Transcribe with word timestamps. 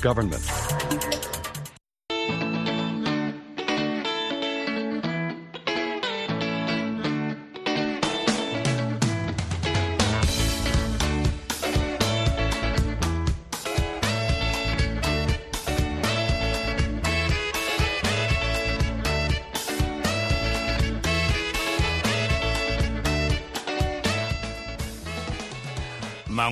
government. 0.00 1.39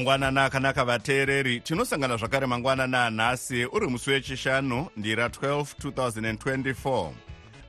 Mangwanana 0.08 0.44
akanaka 0.44 0.84
vateereri 0.84 1.60
tinosangana 1.60 2.16
zvakare 2.16 2.46
mangwanana 2.46 3.06
anhasi 3.06 3.64
uri 3.66 3.86
musi 3.86 4.10
wechishanu 4.10 4.86
ndira 4.96 5.28
12 5.28 5.64
2024 5.82 7.10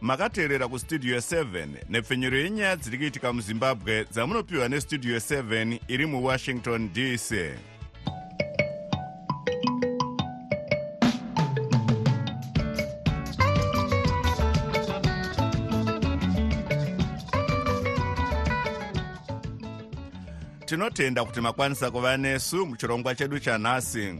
makateerera 0.01 0.67
kustudio 0.67 1.17
7 1.17 1.67
nepfenyuro 1.89 2.37
yenyaya 2.37 2.75
dziri 2.75 2.97
kuitika 2.97 3.33
muzimbabwe 3.33 4.05
dzamunopiwa 4.11 4.69
nestudio 4.69 5.17
7 5.17 5.79
iri 5.87 6.05
muwashington 6.05 6.89
dc 6.93 7.31
tinotenda 20.69 21.25
kuti 21.25 21.41
makwanisa 21.41 21.91
kuva 21.91 22.17
nesu 22.17 22.65
muchirongwa 22.65 23.15
chedu 23.15 23.39
chanhasi 23.39 24.15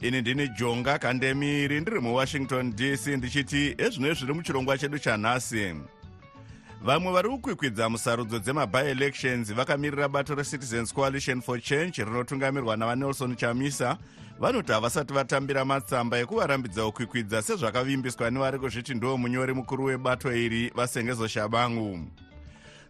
ini 0.00 0.20
ndini 0.20 0.48
jonga 0.48 0.98
kandemiri 0.98 1.80
ndiri 1.80 2.00
muwashington 2.00 2.72
dc 2.76 3.06
ndichiti 3.06 3.74
ezvino 3.78 4.14
zviri 4.14 4.34
muchirongwa 4.34 4.78
chedu 4.78 4.98
chanhasi 4.98 5.74
vamwe 6.82 7.12
vari 7.12 7.28
kukwikwidza 7.28 7.88
musarudzo 7.88 8.38
dzemabi-elections 8.38 9.54
vakamirira 9.54 10.08
bato 10.08 10.34
recitizens 10.34 10.94
coalition 10.94 11.40
for 11.40 11.60
change 11.60 12.04
rinotungamirwa 12.04 12.76
navanelson 12.76 13.36
chamisa. 13.36 13.98
Vanoti 14.40 14.72
havasati 14.72 15.14
vatambira 15.14 15.64
matsamba 15.64 16.18
ekuvarambidza 16.18 16.84
kukwikwidza 16.84 17.42
sezvakavimbiswa 17.42 18.30
nevari 18.30 18.58
kuzviti 18.58 18.94
ndo 18.94 19.16
munyori 19.16 19.54
mukuru 19.54 19.84
webato 19.84 20.32
iri 20.32 20.72
vasengezo 20.74 21.28
shabangu 21.28 21.98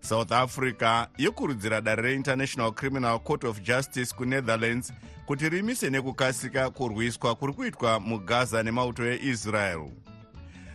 south 0.01 0.33
africa 0.33 1.07
yokurudzira 1.19 1.81
dare 1.81 2.03
reinternational 2.03 2.73
criminal 2.73 3.19
court 3.19 3.45
of 3.45 3.61
justice 3.63 4.15
kunetherlands 4.15 4.93
kuti 5.27 5.49
rimise 5.49 5.91
nekukasika 5.91 6.71
kurwiswa 6.71 7.35
kuri 7.35 7.53
kuitwa 7.53 8.01
mugaza 8.01 8.63
nemauto 8.63 9.07
eisrael. 9.07 9.91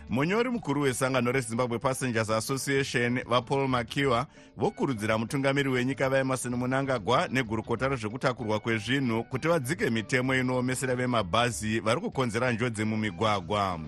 Munyori 0.08 0.50
mukuru 0.50 0.80
wesangano 0.82 1.32
rezimbabwe 1.32 1.78
passengers 1.78 2.30
association 2.30 3.20
vapaul 3.28 3.68
makiwa 3.68 4.26
vokurudzira 4.56 5.18
mutungamiri 5.18 5.68
wenyika 5.68 6.08
vaemarson 6.10 6.54
munangagwa 6.54 7.28
negurukota 7.28 7.88
rezvekutakurwa 7.88 8.60
kwezvinhu 8.60 9.24
kuti 9.24 9.48
vadzike 9.48 9.90
mitemo 9.90 10.34
inoomesera 10.34 10.96
vemabhazi 10.96 11.80
vari 11.80 12.00
kukonzera 12.00 12.52
njodzi 12.52 12.84
mumigwagwa 12.84 13.80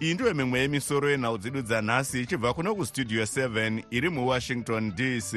iyi 0.00 0.14
ndiyo 0.14 0.34
mimwe 0.34 0.60
yemisoro 0.60 1.10
yenhau 1.10 1.38
dzedu 1.38 1.62
dzanhasi 1.62 2.20
ichibva 2.20 2.54
kuno 2.54 2.74
kustudio 2.74 3.22
7 3.22 3.82
iri 3.90 4.08
muwashington 4.10 4.92
dc 4.94 5.32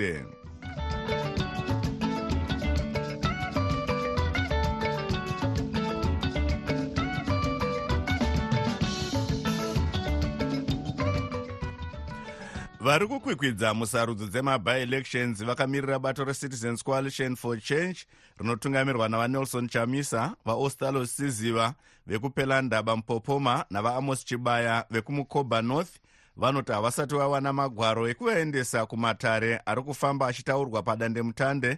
vari 12.89 13.07
kukwikwidza 13.07 13.73
musarudzo 13.73 14.25
dzemabi-elections 14.27 15.43
vakamirira 15.43 15.99
bato 15.99 16.23
recitizens 16.23 16.83
coalition 16.83 17.35
for 17.35 17.61
change 17.61 18.05
rinotungamirwa 18.39 19.09
navanelson 19.09 19.67
chamisa 19.69 20.35
vaostalo 20.45 21.05
siziva 21.05 21.73
vekupelandaba 22.07 22.95
mupopoma 22.95 23.65
navaamos 23.69 24.25
chibaya 24.25 24.85
vekumukoba 24.89 25.61
north. 25.61 25.91
Vanoti 26.37 26.71
havasati 26.71 27.15
vawana 27.15 27.53
magwaro 27.53 28.09
ekuvaendesa 28.09 28.85
kumatare 28.85 29.61
ari 29.65 29.81
kufamba 29.81 30.27
achitaurwa 30.27 30.83
padandemutande 30.83 31.77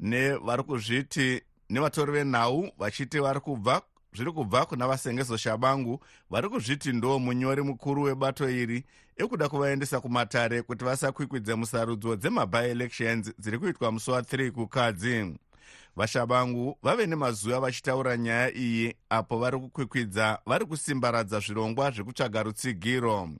nevari 0.00 0.62
kuzviti 0.62 1.42
nevatori 1.70 2.12
venhau 2.12 2.70
vachiti 2.78 3.18
vari 3.20 3.40
kubva 3.40 3.82
zviri 4.14 4.32
kubva 4.32 4.66
kuna 4.66 4.88
vasengezo 4.88 5.36
shabangu 5.36 6.00
vari 6.30 6.48
kuzviti 6.48 6.92
ndo 6.92 7.18
munyori 7.18 7.62
mukuru 7.62 8.02
webato 8.02 8.50
iri 8.50 8.84
ekuda 9.16 9.48
kuvaendesa 9.48 10.00
kumatare 10.00 10.62
kuti 10.62 10.84
vasakwikwidze 10.84 11.54
musarudzo 11.54 12.16
dzemabi-elections 12.16 13.32
dziri 13.38 13.58
kuitwa 13.58 13.92
musi 13.92 14.10
wa3 14.10 14.50
kukadzi. 14.50 15.34
Vashabangu 15.96 16.78
vave 16.82 17.06
nemazuva 17.06 17.60
vachitaura 17.60 18.16
nyaya 18.16 18.54
iyi 18.54 18.94
apo 19.10 19.38
vari 19.38 19.58
kukwikwidza 19.58 20.38
vari 20.46 20.66
kusimbaradza 20.66 21.40
zvirongwa 21.40 21.90
zvekutsvaga 21.90 22.42
rutsigiro. 22.42 23.30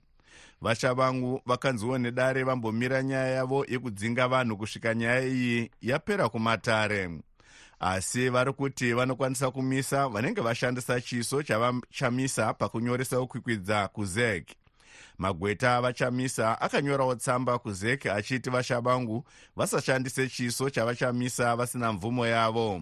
Vashabangu 0.61 1.41
vakanziwo 1.45 1.97
nedare 1.97 2.43
vambomira 2.43 3.03
nyaya 3.03 3.27
yavo 3.27 3.65
yekudzinga 3.67 4.27
vanhu 4.27 4.57
kusvika 4.57 4.93
nyaya 4.93 5.27
iyi 5.27 5.71
yapera 5.81 6.29
kumatare 6.29 7.09
asi 7.79 8.29
vari 8.29 8.53
kuti 8.53 8.93
vanokwanisa 8.93 9.51
kumisa 9.51 10.07
vanenge 10.07 10.41
vashandisa 10.41 11.01
chiso 11.01 11.43
chavachamisa 11.43 12.53
pakunyoresa 12.53 13.19
kukwikwidza 13.19 13.87
kuzek. 13.87 14.55
Magweta 15.17 15.75
avachamisa 15.75 16.61
akanyorawo 16.61 17.15
tsamba 17.15 17.59
kuzek 17.59 18.05
achiti 18.05 18.49
vashabangu 18.49 19.25
vasashandise 19.55 20.27
chiso 20.27 20.69
chavachamisa 20.69 21.55
vasina 21.55 21.93
mvumo 21.93 22.27
yavo 22.27 22.81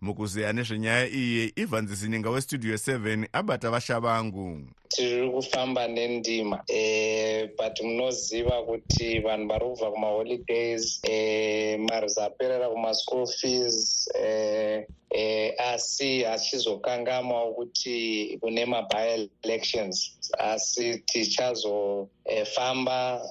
mukuzeya 0.00 0.52
nezvenyaya 0.52 1.06
iyi 1.08 1.52
ivan 1.56 1.86
zizininga 1.86 2.30
westudio 2.30 2.74
7 2.74 3.28
abata 3.32 3.70
vashavangu 3.70 4.66
tiri 4.88 5.30
kufamba 5.30 5.88
nendima 5.88 6.62
e, 6.68 7.46
but 7.58 7.80
munoziva 7.82 8.62
kuti 8.62 9.20
vanhu 9.20 9.48
vari 9.48 9.64
kubva 9.64 9.90
kumaholidays 9.90 11.00
e, 11.02 11.76
mari 11.76 12.08
zaperera 12.08 12.68
kumaschool 12.68 13.26
fees 13.26 14.08
e, 14.14 14.86
e, 15.10 15.54
asi 15.58 16.22
hachizokangamawo 16.22 17.54
kuti 17.54 18.38
kune 18.40 18.64
mabi-elections 18.66 20.18
asi 20.38 20.98
tichazofamba 20.98 22.08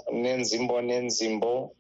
e, 0.08 0.16
nenzimbo 0.16 0.82
nenzimbo 0.82 1.76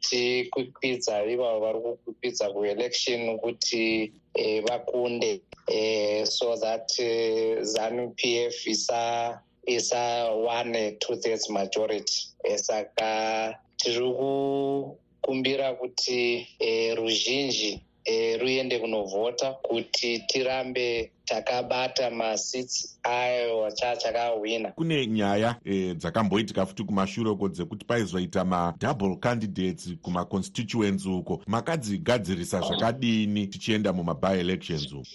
tikwikwidza 0.00 1.24
ivavo 1.24 1.60
vari 1.60 1.78
kukwikwidza 1.80 2.50
kuelection 2.50 3.38
kuti 3.38 4.12
eh, 4.34 4.62
vakunde. 4.64 5.40
Eh, 5.68 6.24
so 6.26 6.56
that 6.56 6.88
eh, 6.98 7.58
zanu 7.62 8.10
p 8.16 8.38
f 8.46 8.66
isa 8.66 9.40
isa 9.66 10.30
one 10.32 10.96
two 11.00 11.16
thirds 11.16 11.50
majority. 11.50 12.28
Eh, 12.44 12.56
saka 12.58 13.58
tiri 13.76 14.00
kukumbira 14.00 15.74
kuti 15.74 16.46
eh, 16.58 16.96
ruzhinji 16.96 17.82
eh, 18.06 18.40
ruende 18.40 18.78
kunovhota 18.78 19.52
kuti 19.52 20.18
tirambe 20.18 21.10
takabata 21.24 22.10
masits 22.10 22.98
ayo 23.02 23.70
chachakahwina 23.70 24.72
kune 24.72 25.06
nyaya 25.06 25.56
e, 25.64 25.94
dzakamboitika 25.94 26.66
futi 26.66 26.84
kumashure 26.84 27.30
uko 27.30 27.48
dzekuti 27.48 27.84
paizoita 27.84 28.44
madouble 28.44 29.16
candidates 29.16 29.94
kumaconstituents 30.02 31.06
uko. 31.06 31.42
Makadzigadzirisa 31.46 32.60
zvakadini 32.60 33.46
tichienda 33.46 33.92
mumabi-elections 33.92 34.92
uko? 34.92 35.06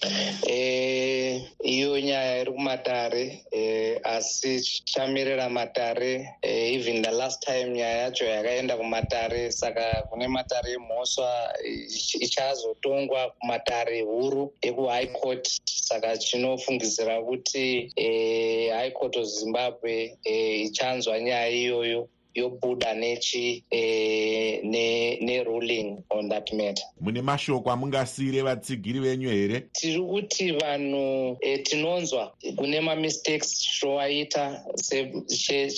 E, 0.50 0.61
iyo 1.64 2.00
nyaya 2.00 2.42
iri 2.42 2.52
kumatare 2.52 3.44
e, 3.52 4.00
asi 4.04 4.62
chamirira 4.86 5.50
matare 5.50 6.28
e, 6.42 6.74
even 6.76 7.02
the 7.02 7.12
last 7.12 7.42
time 7.46 7.70
nyaya 7.74 7.98
yacho 8.10 8.26
yakaenda 8.26 8.78
kumatare 8.78 9.52
saka 9.52 10.04
kune 10.10 10.28
matare 10.28 10.72
emhosva 10.74 11.54
ichazotongwa 12.20 13.30
kumatare 13.40 14.02
huru 14.02 14.54
ekuhigh 14.62 15.12
court. 15.22 15.48
Saka 15.66 16.18
chinofungidzira 16.18 17.22
kuti 17.22 17.92
e, 17.96 18.70
high 18.70 18.92
court 18.92 19.16
of 19.18 19.26
zimbabwe 19.26 20.18
e, 20.24 20.62
ichanzwa 20.64 21.20
nyaya 21.20 21.50
iyoyo 21.50 22.10
yobuda 22.36 22.94
nechi 22.94 23.64
eh, 23.72 24.60
neruling 25.22 25.96
ne 25.96 26.04
on 26.10 26.30
that 26.30 26.54
matter. 26.54 26.84
Mune 27.02 27.22
mashoko 27.22 27.72
amungasiyire 27.72 28.42
vatsigiri 28.42 29.00
venyu 29.00 29.30
here? 29.30 29.60
Tiri 29.74 30.00
kuti 30.00 30.52
vanhu 30.52 31.38
e, 31.42 31.58
tinonzwa 31.58 32.34
kune 32.56 32.82
mamistakes 32.82 33.80
towaita 33.80 34.64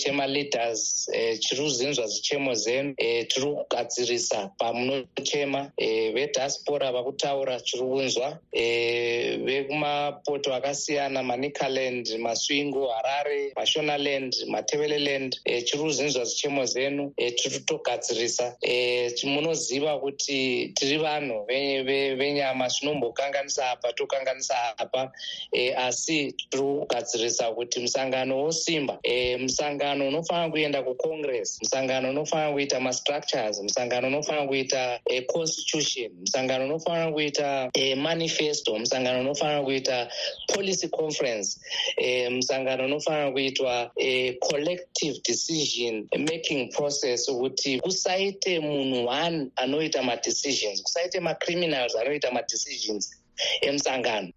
chemaleaders 0.01 1.09
e, 1.13 1.37
chiri 1.37 1.61
kuzinzwa 1.61 2.07
zichemo 2.07 2.53
zenu 2.53 2.93
e, 2.97 3.23
tiri 3.23 3.45
kugadzirisa 3.45 4.47
pamunochema 4.57 5.71
e, 5.77 6.11
vediaspora 6.11 6.91
vakutaura 6.91 7.59
chiri 7.59 7.83
kunzwa 7.83 8.39
e, 8.51 9.37
vekumapoto 9.37 10.53
akasiyana 10.53 11.23
manicaland 11.23 12.17
maswingo 12.19 12.87
harare 12.87 13.53
mashonaland 13.55 14.35
mateveleland 14.47 15.39
e, 15.45 15.61
chiri 15.61 15.83
kuzinzwa 15.83 16.25
zichemo 16.43 16.65
zenu 16.65 17.13
e, 17.17 17.31
tiri 17.31 17.59
kutogadzirisa 17.59 18.57
e, 18.61 19.15
munoziva 19.23 19.99
kuti 19.99 20.73
tiri 20.75 20.97
vanhu 20.97 21.45
venyama 21.47 22.67
zvinombokanganisa 22.67 23.71
apa 23.71 23.93
tokanganisa 23.93 24.77
apa 24.77 25.11
e, 25.51 25.73
asi 25.73 26.31
tiri 26.31 26.63
kugadzirisa 26.63 27.51
kuti 27.55 27.79
musangano 27.79 28.43
wosimba 28.43 28.99
e, 29.03 29.37
musangano 29.37 30.07
unofanira 30.07 30.51
kuenda 30.51 30.83
kucongress 30.83 31.59
musangano 31.61 32.09
unofanira 32.09 32.51
kuita 32.53 32.79
mastructures 32.79 33.61
musangano 33.61 34.07
unofanira 34.07 34.47
kuita 34.47 34.99
e, 35.05 35.21
constitution 35.21 36.11
musangano 36.19 36.65
unofanira 36.65 37.11
kuita 37.11 37.69
e, 37.73 37.95
manifesto 37.95 38.79
musangano 38.79 39.21
unofanira 39.21 39.63
kuita 39.63 40.07
policy 40.53 40.87
conference 40.87 41.59
e, 41.97 42.29
musangano 42.29 42.85
unofanira 42.85 43.31
kuitwa 43.31 43.91
e, 43.95 44.33
collective 44.33 45.19
decision 45.27 46.07
making 46.33 46.71
process 46.71 47.29
kuti 47.29 47.79
kusaite 47.79 48.59
munhu 48.59 49.07
one 49.07 49.51
anoita 49.55 50.03
madecisions 50.03 50.83
kusaite 50.83 51.19
macriminals 51.19 51.95
anoita 51.95 52.31
madecisions 52.31 53.15
emusangano. 53.61 54.31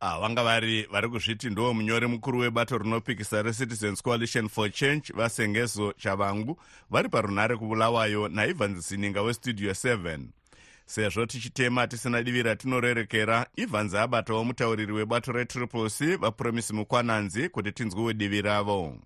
Ah, 0.00 0.18
vanga 0.20 0.44
vari 0.44 0.82
vari 0.82 1.08
kuzviti 1.08 1.50
ndo 1.50 1.74
munyori 1.74 2.06
mukuru 2.06 2.38
webato 2.38 2.78
rinopikisa 2.78 3.42
recitizens 3.42 4.02
coalition 4.02 4.48
for 4.48 4.70
change 4.70 5.12
vasengezo 5.14 5.92
chavangu 5.92 6.56
vari 6.90 7.08
parunhare 7.08 7.56
kuvulawayo 7.56 8.28
naivans 8.28 8.88
sininga 8.88 9.22
westudio 9.22 9.70
7 9.70 10.18
sezvo 10.86 11.26
tichitema 11.26 11.86
tisina 11.86 12.22
divi 12.22 12.42
ratinorerekera 12.42 13.46
ivans 13.56 13.94
abatawo 13.94 14.44
mutauriri 14.44 14.92
webato 14.92 15.32
retriple 15.32 15.90
c 15.90 16.16
vapromisi 16.16 16.72
mukwananzi 16.72 17.48
kuti 17.48 17.72
tinzwiwe 17.72 18.14
divi 18.14 18.42
ravo 18.42 18.96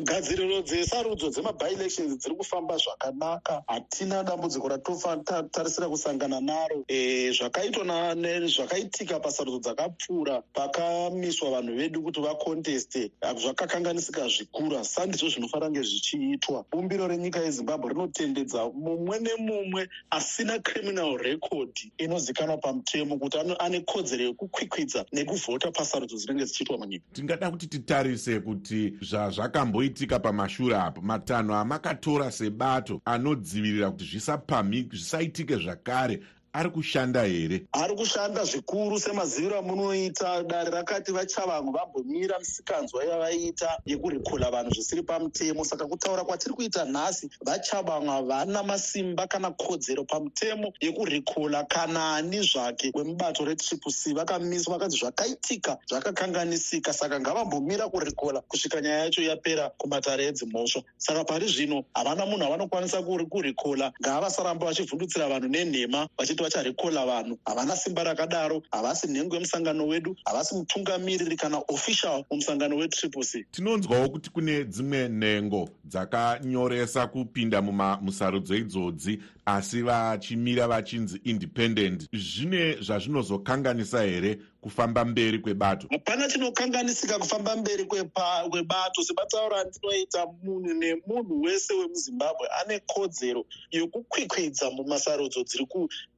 gadziriro 0.00 0.62
dzesarudzo 0.62 1.30
dzemabilections 1.30 2.16
dziri 2.18 2.34
kufamba 2.34 2.76
zvakanaka. 2.76 3.62
Hatina 3.66 4.22
dambudziko 4.22 4.68
ratotarisira 4.68 5.88
kusangana 5.88 6.40
naro. 6.40 6.84
E, 6.88 7.30
zvakaitwa 7.32 8.14
zvakaitika 8.46 9.20
pasarudzo 9.20 9.58
dzakapfuura 9.60 10.42
pakamiswa 10.54 11.50
vanhu 11.50 11.76
vedu 11.76 12.02
kuti 12.02 12.20
vakonteste 12.20 13.10
zvakakanganisika 13.36 14.28
zvikuru 14.28 14.78
asi 14.78 14.94
sandizvo 14.94 15.28
zvinofanira 15.28 15.68
kunge 15.68 15.82
zvichiitwa 15.82 16.64
bumbiro 16.72 17.08
renyika 17.08 17.40
yezimbabwe 17.40 17.92
rinotendedza 17.92 18.70
mumwe 18.74 19.18
nemumwe 19.18 19.88
asina 20.10 20.58
criminal 20.58 21.18
record 21.18 21.70
inozikanwa 21.98 22.56
pamutemo 22.56 23.18
kuti 23.18 23.38
ane 23.58 23.80
kodzero 23.80 24.24
yekukwikwidza 24.24 25.04
nekuvhota 25.12 25.70
pasarudzo 25.70 26.16
dzinenge 26.16 26.44
dzichiitwa 26.44 26.78
munyika. 26.78 27.04
Tingada 27.12 27.50
kuti 27.50 27.66
titarise 27.66 28.40
kuti 28.40 28.92
zvazvakambo 29.00 29.81
zvinoitika 29.82 30.18
pamashure 30.18 30.76
apo. 30.76 31.00
Matanho 31.00 31.54
amakatora 31.54 32.30
sebato 32.30 33.00
anodzivirira 33.04 33.90
kuti 33.90 34.04
zvisapamhi 34.04 34.88
zvisaitike 34.90 35.56
zvakare 35.56 36.22
ari 36.54 36.70
kushanda 36.70 37.24
here? 37.24 37.66
Ari 37.72 37.94
kushanda 37.96 38.44
zvikuru 38.44 39.00
semaziviro 39.00 39.58
amunoita. 39.58 40.46
Dare 40.46 40.70
rakati 40.70 41.12
vachavangu 41.12 41.72
vambomira 41.72 42.38
misikanzwa 42.38 43.04
yavaiita 43.04 43.78
yekurikula 43.86 44.50
vanhu 44.50 44.70
zvisiri 44.70 45.02
pamutemo. 45.02 45.64
Saka 45.64 45.86
kutaura 45.86 46.24
kwatiri 46.24 46.54
kuita 46.54 46.84
nhasi 46.84 47.30
vachavangu 47.44 48.10
havana 48.10 48.62
masimba 48.62 49.26
kana 49.26 49.50
kodzero 49.50 50.04
pamutemo 50.04 50.72
yekurikula 50.80 51.64
kana 51.64 52.16
ani 52.16 52.42
zvake. 52.42 52.92
Wemubato 52.94 53.44
retriple 53.44 53.92
c 53.92 54.12
vakamiswa 54.12 54.78
vakati 54.78 54.96
zvakaitika 54.98 55.78
zvakakanganisika. 55.88 56.92
Saka 56.92 57.20
ngavambomira 57.20 57.88
kurikula 57.88 58.40
kusvika 58.40 58.80
nyaya 58.80 59.04
yacho 59.04 59.22
yapera 59.22 59.70
kumatare 59.78 60.24
edzimhosva. 60.26 60.82
Saka 60.98 61.24
pari 61.24 61.48
zvino 61.48 61.84
havana 61.94 62.26
munhu 62.26 62.44
avanokwanisa 62.44 63.02
kurikula 63.02 63.92
ngavasaramba 64.02 64.66
vachivhundutsira 64.66 65.28
vanhu 65.28 65.48
nenhema 65.48 66.08
vachiti 66.18 66.41
kuti 66.42 66.56
vacharekola 66.56 67.06
vanhu 67.06 67.38
havana 67.44 67.76
simba 67.76 68.04
rakadaro 68.04 68.62
havasi 68.70 69.06
nhengo 69.06 69.34
yemusangano 69.34 69.86
wedu 69.86 70.16
havasi 70.24 70.54
mutungamiriri 70.54 71.36
kana 71.36 71.62
official 71.68 72.24
mumusangano 72.30 72.76
wetriple 72.76 73.24
c. 73.24 73.46
Tinonzwawo 73.50 74.08
kuti 74.08 74.30
kune 74.30 74.64
dzimwe 74.64 75.08
nhengo 75.08 75.68
dzakanyoresa 75.84 77.06
kupinda 77.06 77.62
musarudzo 77.62 78.54
idzodzi 78.54 79.18
asi 79.46 79.82
vachimira 79.82 80.68
vachinzi 80.68 81.20
independent. 81.24 82.08
Zvine 82.12 82.76
zvazvinozokanganisa 82.80 84.02
here 84.02 84.38
kufamba 84.62 85.04
mberi 85.04 85.38
kwebato? 85.38 85.86
Hapana 85.90 86.28
chinokanganisika 86.28 87.18
kufamba 87.18 87.56
mberi 87.56 87.84
kwebato. 87.84 89.02
Sebatauro 89.02 89.56
andinoita 89.56 90.26
munhu 90.42 90.74
nemunhu 90.74 91.42
wese 91.42 91.74
wemuzimbabwe 91.74 92.48
ane 92.60 92.80
kodzero 92.86 93.44
yokukwikwidza 93.70 94.70
mumasarudzo 94.70 95.44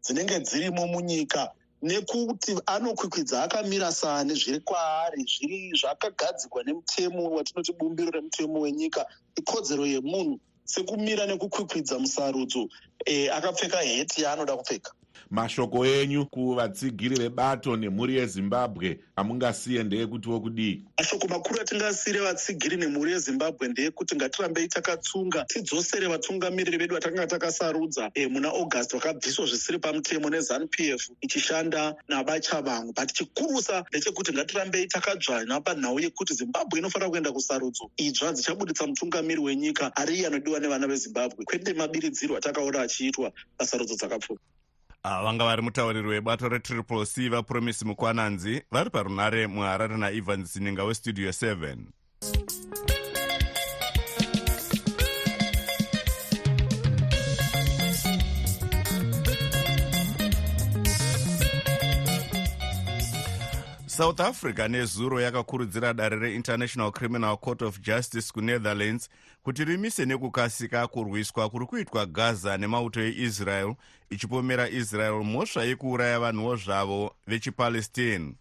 dzinenge 0.04 0.40
dzirimo 0.40 0.86
munyika 0.86 1.50
nekuti 1.82 2.56
anokwikwidza 2.66 3.42
akamira 3.42 3.92
sane 3.92 4.34
zviri 4.34 4.60
kwaari 4.60 5.24
zviri 5.32 5.72
zvakagadzirwa 5.80 6.64
nemutemo 6.64 7.22
watinoti 7.30 7.72
bumbiro 7.72 8.10
remutemo 8.10 8.60
wenyika 8.60 9.06
ikodzero 9.36 9.86
yemunhu 9.86 10.40
sekumira 10.64 11.26
nekukwikwidza 11.26 11.98
musarudzo 11.98 12.68
e, 13.04 13.28
akapfeka 13.28 13.78
heti 13.78 14.22
yaanoda 14.22 14.56
kupfeka 14.56 14.90
mashoko 15.34 15.86
enyu 15.86 16.26
kuvatsigiri 16.26 17.16
vebato 17.16 17.76
nemhuri 17.76 18.16
yezimbabwe. 18.16 18.98
Amungasiye 19.16 19.82
ndeyekutiwo 19.82 20.40
kudii 20.40 20.82
mashoko 20.98 21.28
makuru 21.28 21.60
atingasiyire 21.60 22.20
vatsigiri 22.20 22.76
nemhuri 22.76 23.12
yezimbabwe 23.12 23.68
ndeyekuti 23.68 24.16
ngatirambei 24.16 24.68
takatsunga 24.68 25.44
tidzosere 25.44 26.06
vatungamiriri 26.06 26.78
vedu 26.78 26.94
vatanga 26.94 27.26
takasarudza. 27.26 28.10
E, 28.14 28.26
muna 28.26 28.48
august 28.48 28.92
vakabviswa 28.92 29.46
zvisiri 29.46 29.78
pamutemo 29.78 30.30
nezanup 30.30 30.80
f 30.80 31.10
ichishanda 31.20 31.94
navachavangu 32.08 32.92
but 32.92 33.12
chikurusa 33.12 33.84
ndechekuti 33.90 34.32
ngatirambei 34.32 34.86
takadzvanya 34.86 35.60
panhau 35.60 36.00
yekuti 36.00 36.34
zimbabwe 36.34 36.78
inofanira 36.78 37.10
kuenda 37.10 37.32
kusarudzo. 37.32 37.90
Idzva 37.96 38.32
dzichabuditsa 38.32 38.86
mutungamiri 38.86 39.40
wenyika 39.40 39.96
ari 39.96 40.14
iye 40.16 40.26
anodiwa 40.26 40.60
nevana 40.60 40.86
vezimbabwe. 40.86 41.44
Kwete 41.44 41.74
mabiridzirwo 41.74 42.36
atakaona 42.36 42.80
achiitwa 42.80 43.32
pasarudzo 43.58 43.94
dzakapfuura 43.94 44.40
vanga 45.04 45.44
vari 45.44 45.62
mutauriri 45.62 46.08
webato 46.08 46.48
retriple 46.48 47.06
c 47.06 47.28
vapromisi 47.28 47.84
mukwananzi 47.84 48.62
vari 48.72 48.90
parunhare 48.90 49.46
muharare 49.46 49.96
naivans 49.96 50.52
sininga 50.52 50.84
westudio 50.84 51.30
7 51.30 51.76
south 63.86 64.20
africa 64.20 64.68
nezuro 64.68 65.20
yakakurudzira 65.20 65.94
dare 65.94 66.16
reinternational 66.18 66.92
criminal 66.92 67.36
court 67.36 67.62
of 67.62 67.80
justice 67.80 68.32
kunetherlands 68.32 69.08
kuti 69.44 69.64
rimise 69.64 70.06
nekukasika 70.06 70.86
kurwiswa 70.86 71.50
kuri 71.50 71.66
kuitwa 71.66 72.06
gaza 72.06 72.58
nemauto 72.58 73.00
eisrael 73.00 73.74
ichipomera 74.10 74.68
israel 74.68 75.24
mhosva 75.24 75.64
yekuuraya 75.64 76.20
vanhuwo 76.20 76.56
zvavo 76.56 77.14
vechipalestine. 77.26 78.34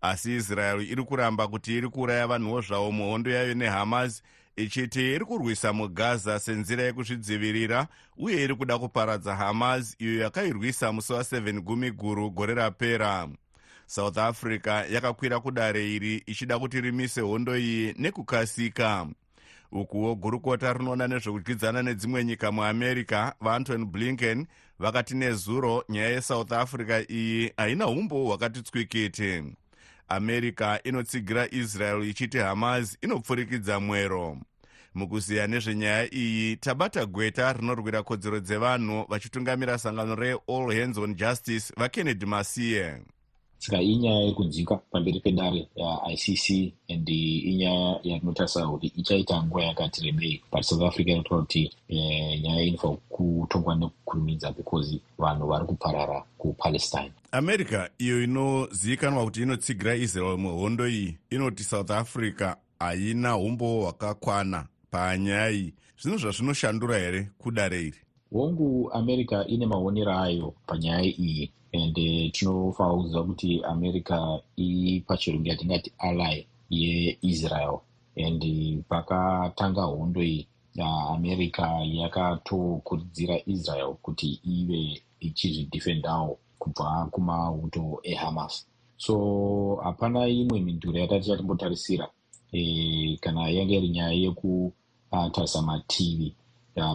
Asi 0.00 0.36
israel 0.36 0.80
iri 0.90 1.02
kuramba 1.02 1.48
kuti 1.48 1.76
iri 1.76 1.88
kuuraya 1.88 2.26
vanhuwo 2.26 2.60
zvavo 2.60 2.92
muhondo 2.92 3.30
yayo 3.30 3.54
nehamas 3.54 4.22
ichiti 4.56 5.14
iri 5.14 5.24
kurwisa 5.24 5.72
mugaza 5.72 6.38
senzira 6.38 6.82
yekuzvidzivirira 6.82 7.86
uye 8.16 8.44
iri 8.44 8.54
kuda 8.54 8.78
kuparadza 8.78 9.36
hamas 9.36 9.96
iyo 9.98 10.20
yakairwisa 10.22 10.92
musi 10.92 11.12
wa7 11.12 11.60
gumi 11.60 11.90
guru 11.90 12.30
gore 12.30 12.54
rapera. 12.54 13.28
South 13.86 14.18
africa 14.18 14.84
yakakwira 14.90 15.40
kudare 15.40 15.94
iri 15.94 16.22
ichida 16.26 16.58
kuti 16.58 16.80
rimise 16.80 17.20
hondo 17.20 17.58
iyi 17.58 17.94
nekukasika 17.98 19.06
ukuwo 19.72 20.14
gurukota 20.14 20.72
rinoona 20.72 21.08
nezvekudyidzana 21.08 21.82
nedzimwe 21.82 22.24
nyika 22.24 22.52
muamerica 22.52 23.32
vaantony 23.40 23.84
blinken 23.84 24.46
vakati 24.78 25.14
nezuro 25.16 25.84
nyaya 25.88 26.08
yesouth 26.08 26.52
africa 26.52 27.04
iyi 27.10 27.52
haina 27.56 27.86
umbo 27.86 28.24
hwakati 28.24 28.62
tswikiti 28.62 29.42
america 30.08 30.78
inotsigira 30.84 31.48
israel 31.54 32.02
ichiti 32.08 32.38
hamas 32.38 32.98
inopfurikidza 33.02 33.80
mwero. 33.80 34.38
Mukuziya 34.94 35.46
nezvenyaya 35.46 36.14
iyi 36.14 36.56
tabata 36.56 37.06
gweta 37.06 37.52
rinorwira 37.52 38.02
kodzero 38.02 38.40
dzevanhu 38.40 39.06
vachitungamira 39.08 39.78
sangano 39.78 40.14
reall 40.14 40.80
hands 40.80 40.98
on 40.98 41.14
justice 41.14 41.72
vakennedy 41.76 42.26
masiye 42.26 43.02
saka 43.58 43.82
inyaya 43.82 44.22
iri 44.22 44.32
kunzwika 44.32 44.76
pamberi 44.76 45.20
pedare 45.20 45.68
yaicc 45.76 46.72
and 46.88 47.08
inyaya 47.08 48.00
yarinotarisa 48.02 48.66
kuti 48.66 48.86
ichaita 48.96 49.42
nguva 49.42 49.64
yakati 49.64 50.02
rebei 50.02 50.42
but 50.52 50.62
south 50.62 50.82
africa 50.82 51.08
inotaura 51.08 51.42
kuti 51.42 51.72
eh, 51.88 52.40
nyaya 52.42 52.62
inofanira 52.62 52.98
kutongwa 53.08 53.74
nekukurumidza 53.74 54.52
because 54.52 55.00
vanhu 55.18 55.46
vari 55.46 55.64
kuparara 55.66 56.24
kupalestine. 56.38 57.12
America 57.32 57.88
iyo 57.98 58.24
inozivikanwa 58.24 59.24
kuti 59.24 59.42
inotsigira 59.42 59.94
israel 59.94 60.38
muhondo 60.38 60.88
iyi. 60.88 61.18
Inoti 61.30 61.64
south 61.64 61.90
africa 61.90 62.56
haina 62.78 63.36
umbo 63.36 63.80
hwakakwana 63.80 64.66
panyaya 64.90 65.50
iyi. 65.50 65.74
Zvinhu 66.02 66.18
zvazvinoshandura 66.18 66.98
here 66.98 67.28
kudare 67.38 67.80
iri? 67.80 67.98
Hongu 68.32 68.90
america 68.92 69.44
ine 69.48 69.66
maonero 69.66 70.18
ayo 70.18 70.54
panyaya 70.66 71.02
iyi 71.04 71.52
and 71.72 71.94
tinofanira 72.32 72.96
kuziva 72.96 73.22
kuti 73.24 73.64
america 73.64 74.40
ipachirungu 74.56 75.48
yatingati 75.48 75.92
ally 75.98 76.46
yeisrael. 76.70 77.80
And 78.16 78.42
pakatanga 78.88 79.82
hondo 79.82 80.22
iyi 80.22 80.46
america 81.14 81.66
yakatokurudzira 81.84 83.40
israel 83.46 83.94
kuti 84.02 84.40
ive 84.44 85.02
ichizvidefendawo 85.20 86.38
kubva 86.58 87.08
kumauto 87.12 88.00
ehamas. 88.02 88.66
So 88.96 89.76
hapana 89.84 90.28
imwe 90.28 90.60
minduro 90.60 90.98
yatati 90.98 91.26
chatimbotarisira 91.26 92.08
e, 92.52 93.16
kana 93.20 93.48
yange 93.50 93.76
iri 93.76 93.88
nyaya 93.88 94.12
yekutarisa 94.12 95.62
mativi 95.62 96.34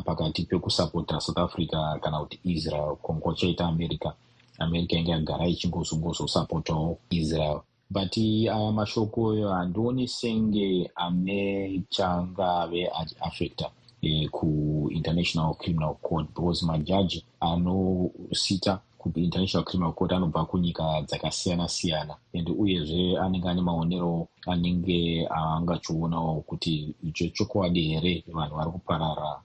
pakati 0.05 0.43
pekusapota 0.45 1.19
south 1.21 1.37
africa 1.37 1.99
kana 2.01 2.19
kuti 2.19 2.39
israel 2.43 2.95
kongo 3.01 3.33
chaita 3.33 3.65
america 3.67 4.13
america 4.61 4.93
inge 4.95 5.11
yagara 5.11 5.47
ichingozongozosapotawo 5.47 6.97
israel. 7.09 7.61
But 7.93 8.17
aya 8.17 8.71
mashoko 8.71 9.35
handioni 9.49 10.07
senge 10.07 10.91
ane 10.95 11.83
changave 11.89 12.89
achiafecta 12.99 13.69
eh, 14.01 14.29
kuinternational 14.29 15.55
criminal 15.57 15.95
court 16.01 16.27
because 16.33 16.65
majaji 16.65 17.25
anosita 17.41 18.79
kuinternational 18.97 19.65
criminal 19.65 19.93
court 19.93 20.11
anobva 20.13 20.45
kunyika 20.45 21.01
dzakasiyana-siyana 21.01 22.15
and 22.33 22.49
uyezve 22.49 23.17
anenge 23.19 23.49
ane 23.49 23.61
maonero 23.61 24.27
anenge 24.47 25.27
angachionawo 25.27 26.41
kuti 26.41 26.95
icho 27.03 27.27
chokwadi 27.27 27.81
here 27.81 28.23
vanhu 28.33 28.55
vari 28.55 28.71
kuparara 28.71 29.41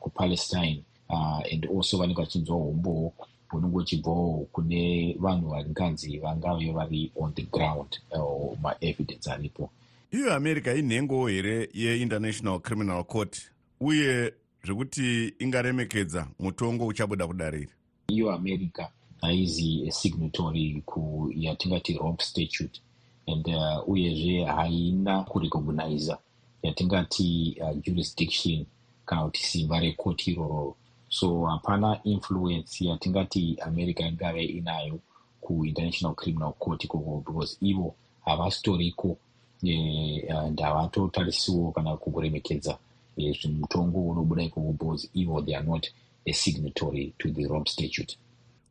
kupalestine 0.00 0.84
uh, 1.08 1.16
uh, 1.16 1.52
and 1.52 1.66
also 1.76 1.98
vanenge 1.98 2.20
vachinzwa 2.22 2.56
umbowo 2.56 3.12
unenge 3.52 3.76
uchibvawo 3.76 4.46
kune 4.52 5.16
vanhu 5.20 5.48
vanganzi 5.48 6.18
vangave 6.18 6.72
vari 6.72 7.12
on 7.16 7.34
the 7.34 7.42
ground 7.42 8.00
uh, 8.10 8.58
maevidence 8.62 9.30
aripo. 9.30 9.70
Iyo 10.12 10.34
america 10.34 10.74
inhengowo 10.78 11.28
here 11.28 11.68
yeinternational 11.74 12.60
criminal 12.60 13.04
court? 13.04 13.50
Uye 13.80 14.32
zvekuti 14.64 15.34
ingaremekedza 15.38 16.26
mutongo 16.38 16.86
uchabuda 16.86 17.26
kudariri 17.26 17.68
iyo 18.08 18.32
america 18.32 18.88
haizi 19.20 19.88
asignatory 19.88 20.82
kuyatingati 20.86 21.94
rome 21.94 22.18
statute 22.20 22.80
and 23.26 23.46
uh, 23.48 23.88
uyezve 23.88 24.44
haina 24.44 25.22
kurecogniza 25.22 26.18
yatingati 26.62 27.56
uh, 27.60 27.76
jurisdiction 27.86 28.66
kana 29.06 29.24
kuti 29.24 29.42
simba 29.42 29.80
rekoti 29.80 30.30
iroro 30.30 30.76
so 31.10 31.46
hapana 31.46 32.00
influence 32.04 32.84
yatingati 32.84 33.56
america 33.60 34.00
ingave 34.00 34.44
inayo 34.44 34.98
kuinternational 35.40 36.14
criminal 36.14 36.52
court 36.52 36.84
ikoko 36.84 37.22
because 37.26 37.56
ivo 37.60 37.94
havasitoriko 38.24 39.18
and 39.62 40.60
havatotarisiwo 40.60 41.72
kana 41.72 41.96
kukuremekedza 41.96 42.78
zvimutongo 43.16 44.08
unobuda 44.08 44.42
ikoko 44.42 44.72
because 44.72 45.10
ivo 45.14 45.42
they 45.42 45.56
are 45.56 45.66
not 45.66 45.86
a 46.26 46.32
signatory 46.32 47.14
to 47.18 47.28
the 47.28 47.46
rome 47.46 47.66
statute. 47.66 48.16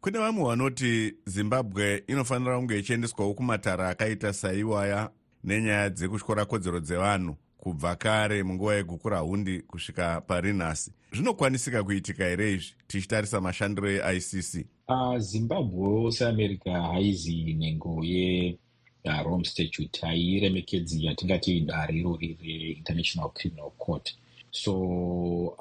Kune 0.01 0.19
vamwe 0.19 0.43
vanoti 0.43 1.13
zimbabwe 1.25 2.03
inofanira 2.08 2.58
kunge 2.58 2.79
ichiendeswawo 2.79 3.34
kumatara 3.34 3.89
akaita 3.89 4.34
saiwaya 4.34 5.10
nenyaya 5.43 5.89
dzekutyora 5.89 6.46
kodzero 6.46 6.79
dzevanhu 6.79 7.36
kubva 7.58 7.96
kare 7.96 8.43
munguva 8.43 8.75
yeguku 8.75 9.10
rahundi 9.10 9.60
kusvika 9.60 10.22
pari 10.22 10.53
nhasi 10.53 10.91
zvinokwanisika 11.11 11.83
kuitika 11.83 12.25
here 12.25 12.53
izvi 12.53 12.73
tichitarisa 12.87 13.41
mashandiro 13.41 13.89
eicc? 13.89 14.65
Uh, 14.87 15.17
zimbabwe 15.17 16.11
seamerica 16.11 16.71
haizi 16.81 17.53
nhengo 17.53 18.03
yerome 18.03 19.45
statute 19.45 20.01
hairemekedzi 20.01 21.05
yatingati 21.05 21.59
dare 21.61 21.95
irori 21.99 22.37
reinternational 22.43 23.29
criminal 23.33 23.71
court. 23.77 24.15
So 24.51 25.57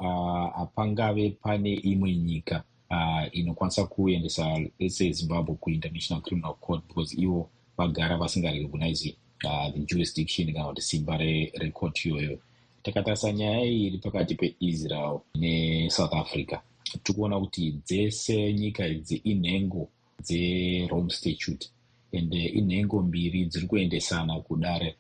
hapangave 0.57 1.27
uh, 1.27 1.33
pane 1.43 1.75
imwe 1.75 2.15
nyika 2.17 2.65
uh, 2.91 3.25
inokwanisa 3.33 3.87
kuendesa 3.87 4.61
lese 4.79 5.13
zimbabwe 5.13 5.55
kuinternational 5.55 6.23
criminal 6.23 6.55
court 6.55 6.87
because 6.89 7.21
ivo 7.23 7.51
vagara 7.77 8.17
vasingarecognize 8.17 9.17
uh, 9.45 9.73
the 9.73 9.81
jurisdiction 9.81 10.53
kana 10.53 10.65
kuti 10.65 10.83
simba 10.83 11.17
recourt 11.17 12.07
iyoyo 12.07 12.39
takatarisa 12.83 13.33
nyaya 13.33 13.65
iyi 13.65 13.87
iri 13.87 13.99
pakati 13.99 14.35
peisrael 14.35 15.21
nesouth 15.35 16.13
africa. 16.13 16.59
Tikuona 17.03 17.41
kuti 17.41 17.73
dzese 17.87 18.53
nyika 18.53 18.87
idzi 18.87 19.17
inhengo 19.17 19.89
dzerome 20.23 21.11
statute 21.11 21.69
and 22.13 22.35
inhengo 22.35 23.03
mbiri 23.03 23.45
dziri 23.45 23.67
kuendesana 23.67 24.41
kudare 24.41 24.97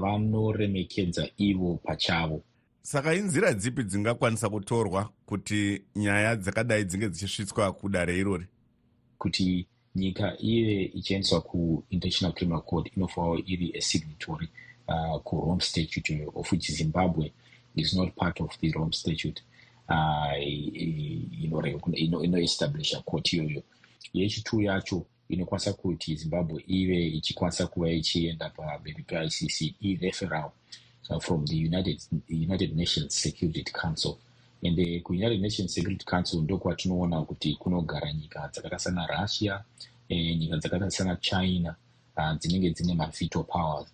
vanoremekedza 0.00 1.28
ivo 1.38 1.80
pachavo. 1.84 2.42
Saka 2.82 3.14
inzira 3.14 3.52
dzipi 3.52 3.82
dzingakwanisa 3.84 4.48
kutorwa 4.48 5.10
kuti 5.26 5.82
nyaya 5.96 6.36
dzakadai 6.36 6.84
dzinge 6.84 7.08
dzichisvitswa 7.08 7.72
kudare 7.72 8.18
irori? 8.18 8.46
Kuti 9.18 9.66
nyika 9.94 10.36
ive 10.38 10.82
ichiendeswa 10.94 11.40
kuinternational 11.40 12.34
criminal 12.34 12.62
court 12.62 12.96
inofanira 12.96 13.42
iri 13.46 13.76
asignatory 13.78 14.48
uh, 14.88 15.18
kurome 15.22 15.60
statute 15.62 16.26
of 16.34 16.52
which 16.52 16.70
zimbabwe 16.72 17.32
is 17.76 17.94
not 17.94 18.14
part 18.16 18.40
of 18.40 18.58
the 18.60 18.72
rome 18.72 18.92
statute. 18.92 19.42
Inoestablisha 21.96 22.98
uh, 22.98 23.04
court 23.04 23.32
iyoyo 23.32 23.62
yechituu 24.14 24.60
yacho 24.62 25.06
inokwanisa 25.28 25.72
kuti 25.72 26.16
zimbabwe 26.16 26.64
ive 26.68 27.06
ichikwanisa 27.08 27.66
kuva 27.66 27.90
ichienda 27.90 28.50
paberi 28.50 29.02
peicc 29.02 29.74
ireferal 29.80 30.50
uh, 31.10 31.20
from 31.20 31.44
the 31.46 31.56
united, 31.56 32.00
united 32.30 32.76
nations 32.76 33.22
security 33.22 33.72
council. 33.72 34.16
Ende 34.62 35.00
kuunited 35.00 35.40
nations 35.40 35.74
security 35.74 36.04
council 36.04 36.40
ndokwatinoona 36.42 37.22
kuti 37.22 37.54
kunogara 37.54 38.12
nyika 38.12 38.48
dzakaita 38.52 38.78
sana 38.78 39.06
russia 39.06 39.64
e, 40.08 40.36
nyika 40.36 40.56
dzakaita 40.56 40.90
sana 40.90 41.16
china 41.16 41.76
uh, 42.16 42.32
dzinenge 42.38 42.70
dzine 42.70 42.94
mavito 42.94 43.42
powers 43.44 43.88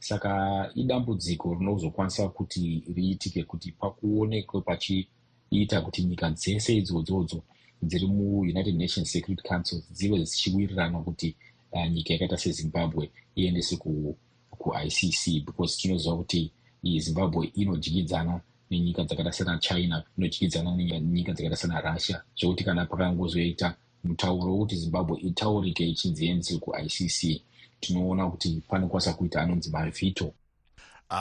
saka 0.00 0.30
idambudziko 0.74 1.54
rinozokwanisa 1.54 2.28
kuti 2.28 2.82
riitike 2.96 3.42
kuti 3.44 3.72
pakuonekwe 3.72 4.60
pachiita 4.60 5.76
kuti 5.84 6.00
nyika 6.08 6.30
dzese 6.30 6.76
idzodzodzo 6.76 7.38
dziri 7.82 8.06
muunited 8.06 8.76
nations 8.76 9.12
security 9.12 9.42
council 9.48 9.82
dzive 9.90 10.18
dzichiwirirana 10.18 10.98
kuti 10.98 11.36
uh, 11.72 11.86
nyika 11.92 12.12
yakaita 12.12 12.36
sezimbabwe 12.36 13.10
iendese 13.36 13.76
kuicc 13.76 15.22
ku 15.40 15.44
because 15.46 15.78
tinoziva 15.80 16.16
kuti 16.16 16.52
zimbabwe 16.98 17.52
inodyidzana 17.54 18.40
nenyika 18.70 19.04
dzakaita 19.04 19.32
sana 19.32 19.58
china 19.58 20.04
inodyidzana 20.18 20.76
nenyika 20.76 21.32
dzakaita 21.32 21.56
sana 21.56 21.80
russia. 21.80 22.22
Zvekuti 22.38 22.64
kana 22.64 22.86
pakangozoita 22.86 23.76
mutauro 24.04 24.52
wekuti 24.52 24.76
zimbabwe 24.76 25.20
itaurike 25.20 25.88
ichinzi 25.88 26.26
iendese 26.26 26.58
kuicc 26.58 27.40
tinoona 27.80 28.30
kuti 28.30 28.62
panokwanisa 28.68 29.12
kuita 29.12 29.42
anonzi 29.42 29.70
mavhito 29.70 30.32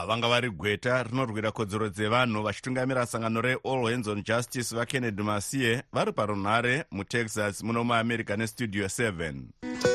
vanga 0.08 0.28
vari 0.28 0.50
gweta 0.50 1.04
rinorwira 1.04 1.52
kodzero 1.52 1.90
dzevanhu 1.90 2.44
vachitungamira 2.44 3.06
sangano 3.06 3.42
reall 3.42 3.92
hands 3.92 4.08
on 4.08 4.24
justice 4.24 4.76
vakennedy 4.76 5.24
masiye 5.24 5.84
vari 5.94 6.12
parunhare 6.12 6.86
mutexas 6.92 7.64
muno 7.64 7.84
muamerica 7.84 8.38
nestudio 8.38 8.86
7 8.86 9.89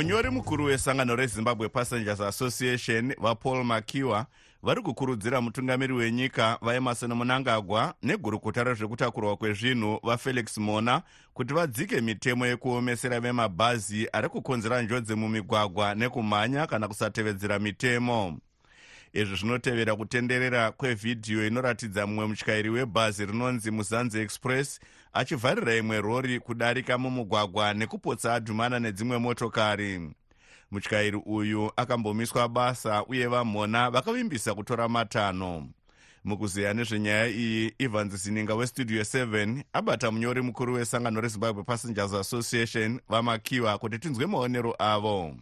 munyori 0.00 0.30
mukuru 0.30 0.64
wesangano 0.64 1.16
rezimbabwe 1.16 1.68
passengers 1.68 2.20
association 2.20 3.14
vapaul 3.18 3.64
makiwa 3.64 4.26
vari 4.62 4.82
kukurudzira 4.82 5.40
mutungamiri 5.40 5.92
wenyika 5.92 6.58
vaemarson 6.62 7.12
munangagwa 7.14 7.94
negurukuta 8.02 8.64
rezvekutakurwa 8.64 9.36
kwezvinhu 9.36 10.00
vafelix 10.02 10.58
mona 10.58 11.02
kuti 11.34 11.54
vadzike 11.54 12.00
mitemo 12.00 12.46
yekuomesera 12.46 13.20
vemabhazi 13.20 14.08
ari 14.12 14.28
kukonzera 14.28 14.82
njodzi 14.82 15.14
mumigwagwa 15.14 15.94
nekumhanya 15.94 16.66
kana 16.66 16.88
kusatevedzera 16.88 17.58
mitemo. 17.58 18.38
Izvi 19.12 19.36
zvinotevera 19.36 19.96
kutenderera 19.96 20.72
kwevhidhiyo 20.72 21.46
inoratidza 21.46 22.06
mumwe 22.06 22.26
mutyairi 22.26 22.70
webhazi 22.70 23.26
rinonzi 23.26 23.70
muzanzi 23.70 24.20
express 24.20 24.80
achivharira 25.12 25.76
imwe 25.76 26.00
rori 26.00 26.40
kudarika 26.40 26.98
mumugwagwa 26.98 27.74
nekupotsa 27.74 28.34
adhumana 28.34 28.78
nedzimwe 28.78 29.18
motokari. 29.18 30.10
Mutyairi 30.70 31.22
uyu 31.26 31.72
akambomiswa 31.76 32.48
basa 32.48 33.04
uye 33.04 33.26
vamhona 33.26 33.90
vakavimbisa 33.90 34.54
kutora 34.54 34.88
matanho 34.88 35.64
mukuzeya 36.24 36.74
nezvenyaya 36.74 37.26
iyi 37.28 37.74
evans 37.78 38.14
zininga 38.24 38.54
westudio 38.54 39.02
7 39.02 39.62
abata 39.72 40.10
munyori 40.10 40.42
mukuru 40.42 40.74
wesangano 40.74 41.20
rezimbabwe 41.20 41.62
passengers 41.62 42.14
association 42.14 43.00
vamakiwa 43.08 43.78
kuti 43.78 43.98
tinzwe 43.98 44.26
maonero 44.26 44.74
avo. 44.78 45.34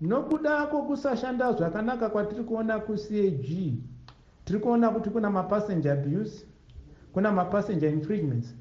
Nokuda 0.00 0.66
kwokusashanda 0.66 1.52
zvakanaka 1.52 2.08
kwatiri 2.08 2.44
kuona 2.44 2.78
kucag 2.78 3.44
tiri 4.44 4.58
kuona 4.60 4.90
kuti 4.90 5.10
kuna 5.10 5.30
mapassenger 5.30 5.92
abuse 5.92 6.46
kuna 7.12 7.32
mapassenger 7.32 7.88
infringements 7.90 8.54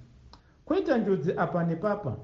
kwoita 0.72 0.98
njodzi 0.98 1.32
apa 1.38 1.64
nepapa 1.64 2.18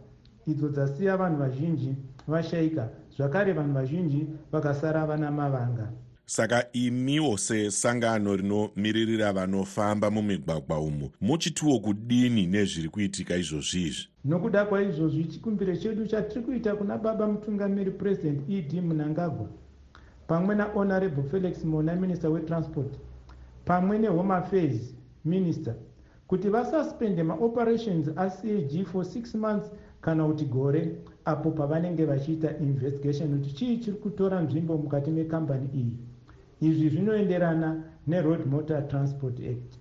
idzo 0.47 0.69
dzasiya 0.69 1.17
vanhu 1.17 1.37
vazhinji 1.37 1.95
vashayika 2.27 2.89
zvakare 3.17 3.53
vanhu 3.53 3.73
vazhinji 3.73 4.27
vakasara 4.51 5.05
vana 5.05 5.31
mavanga. 5.31 5.91
Saka 6.25 6.71
imiwo 6.73 7.37
sesangano 7.37 8.35
rinomiririra 8.35 9.33
vanofamba 9.33 10.11
mumigwagwa 10.11 10.79
umu 10.79 11.09
muchitiwo 11.21 11.79
kudini 11.79 12.47
nezviri 12.47 12.89
kuitika 12.89 13.35
izvozvizvi 13.35 14.07
nokuda 14.25 14.65
kwaizvozvi 14.65 15.25
chikumbiro 15.25 15.75
chedu 15.75 16.07
chatiri 16.07 16.41
kuita 16.41 16.75
kuna 16.75 16.97
baba 16.97 17.27
mutungamiri 17.27 17.91
purezidendi 17.91 18.57
ed 18.57 18.73
munangagwa 18.81 19.47
pamwe 20.27 20.55
nahonorable 20.55 21.23
felix 21.23 21.63
mona 21.63 21.95
minista 21.95 22.29
wetransport 22.29 22.93
pamwe 23.65 23.97
nehome 23.97 24.33
affairs 24.33 24.95
minister 25.25 25.75
kuti 26.27 26.49
vasuspende 26.49 27.23
maoperations 27.23 28.07
acag 28.15 28.85
for 28.85 29.05
six 29.05 29.35
months 29.35 29.71
kana 30.01 30.27
kuti 30.27 30.45
gore 30.45 30.95
apo 31.25 31.51
pavanenge 31.51 32.05
vachiita 32.05 32.57
investigation 32.57 33.29
kuti 33.29 33.55
chii 33.55 33.77
chiri 33.77 33.97
kutora 33.97 34.41
nzvimbo 34.41 34.77
mukati 34.77 35.11
mekambani 35.11 35.69
iyi. 35.73 35.97
Izvi 36.61 36.89
zvinoenderana 36.89 37.83
neroad 38.07 38.45
motor 38.45 38.87
transport 38.87 39.39
act. 39.39 39.77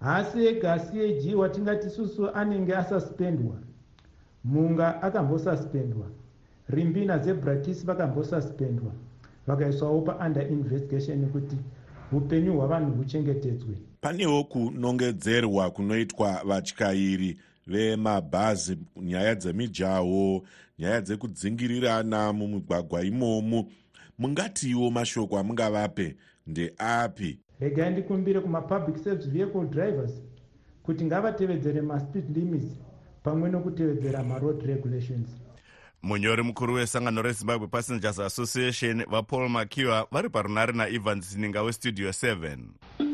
Hasi 0.00 0.46
ega 0.46 0.78
cag 0.78 1.36
watingati 1.36 1.90
susu 1.90 2.30
anenge 2.34 2.76
asuspendwa 2.76 3.56
munga 4.44 5.02
akambosuspendwa 5.02 6.06
rimbi 6.68 7.04
nazebrakis 7.04 7.86
vakambosuspendwa 7.86 8.92
vakaiswawo 9.46 10.00
paunder 10.00 10.52
investigation 10.52 11.26
kuti 11.30 11.56
upenyu 12.12 12.52
hwavanhu 12.56 12.92
huchengetedzwe 12.96 13.91
panewo 14.02 14.44
kunongedzerwa 14.44 15.70
kunoitwa 15.70 16.42
vatyairi 16.44 17.38
vemabhazi 17.66 18.78
nyaya 18.96 19.34
dzemijaho 19.34 20.42
nyaya 20.78 21.00
dzekudzingirirana 21.00 22.32
mumigwagwa 22.32 23.04
imomu 23.04 23.70
mungatiwo 24.18 24.90
mashoko 24.90 25.38
amungavape 25.38 26.16
ndeapi 26.46 27.38
regai 27.60 27.90
ndikumbire 27.90 28.40
kumapublic 28.40 29.04
service 29.04 29.30
vehicle 29.30 29.66
drivers 29.66 30.22
kuti 30.82 31.04
ngavatevedzere 31.04 31.80
maspeed 31.82 32.36
limits 32.36 32.66
pamwe 33.22 33.50
nokutevedzera 33.50 34.22
maroad 34.22 34.66
regulations. 34.66 35.28
Munyori 36.02 36.42
mukuru 36.42 36.74
wesangano 36.74 37.22
rezimbabwe 37.22 37.68
passengers 37.68 38.18
association 38.18 39.04
vapaul 39.10 39.48
makiwa 39.48 40.06
vari 40.10 40.28
parunare 40.28 40.72
naevans 40.72 41.32
zininga 41.32 41.62
westudio 41.62 42.08
7 42.08 43.11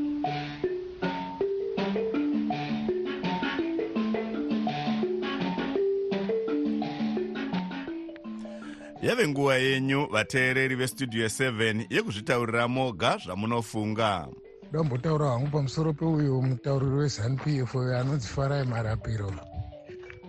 yave 9.03 9.29
nguva 9.29 9.57
yenyu 9.57 10.07
vateereri 10.13 10.75
vestudio 10.77 11.27
7 11.27 11.87
yekuzvitaurira 11.91 12.69
moga 12.69 13.17
zvamunofunga. 13.25 14.29
Ndombotaura 14.71 15.31
hangu 15.31 15.47
pamusoro 15.51 15.93
peuyo 15.93 16.43
mutauriri 16.43 16.93
wezanup 16.97 17.47
f 17.47 17.75
anonzi 17.77 18.29
farai 18.29 18.65
marapiro. 18.67 19.33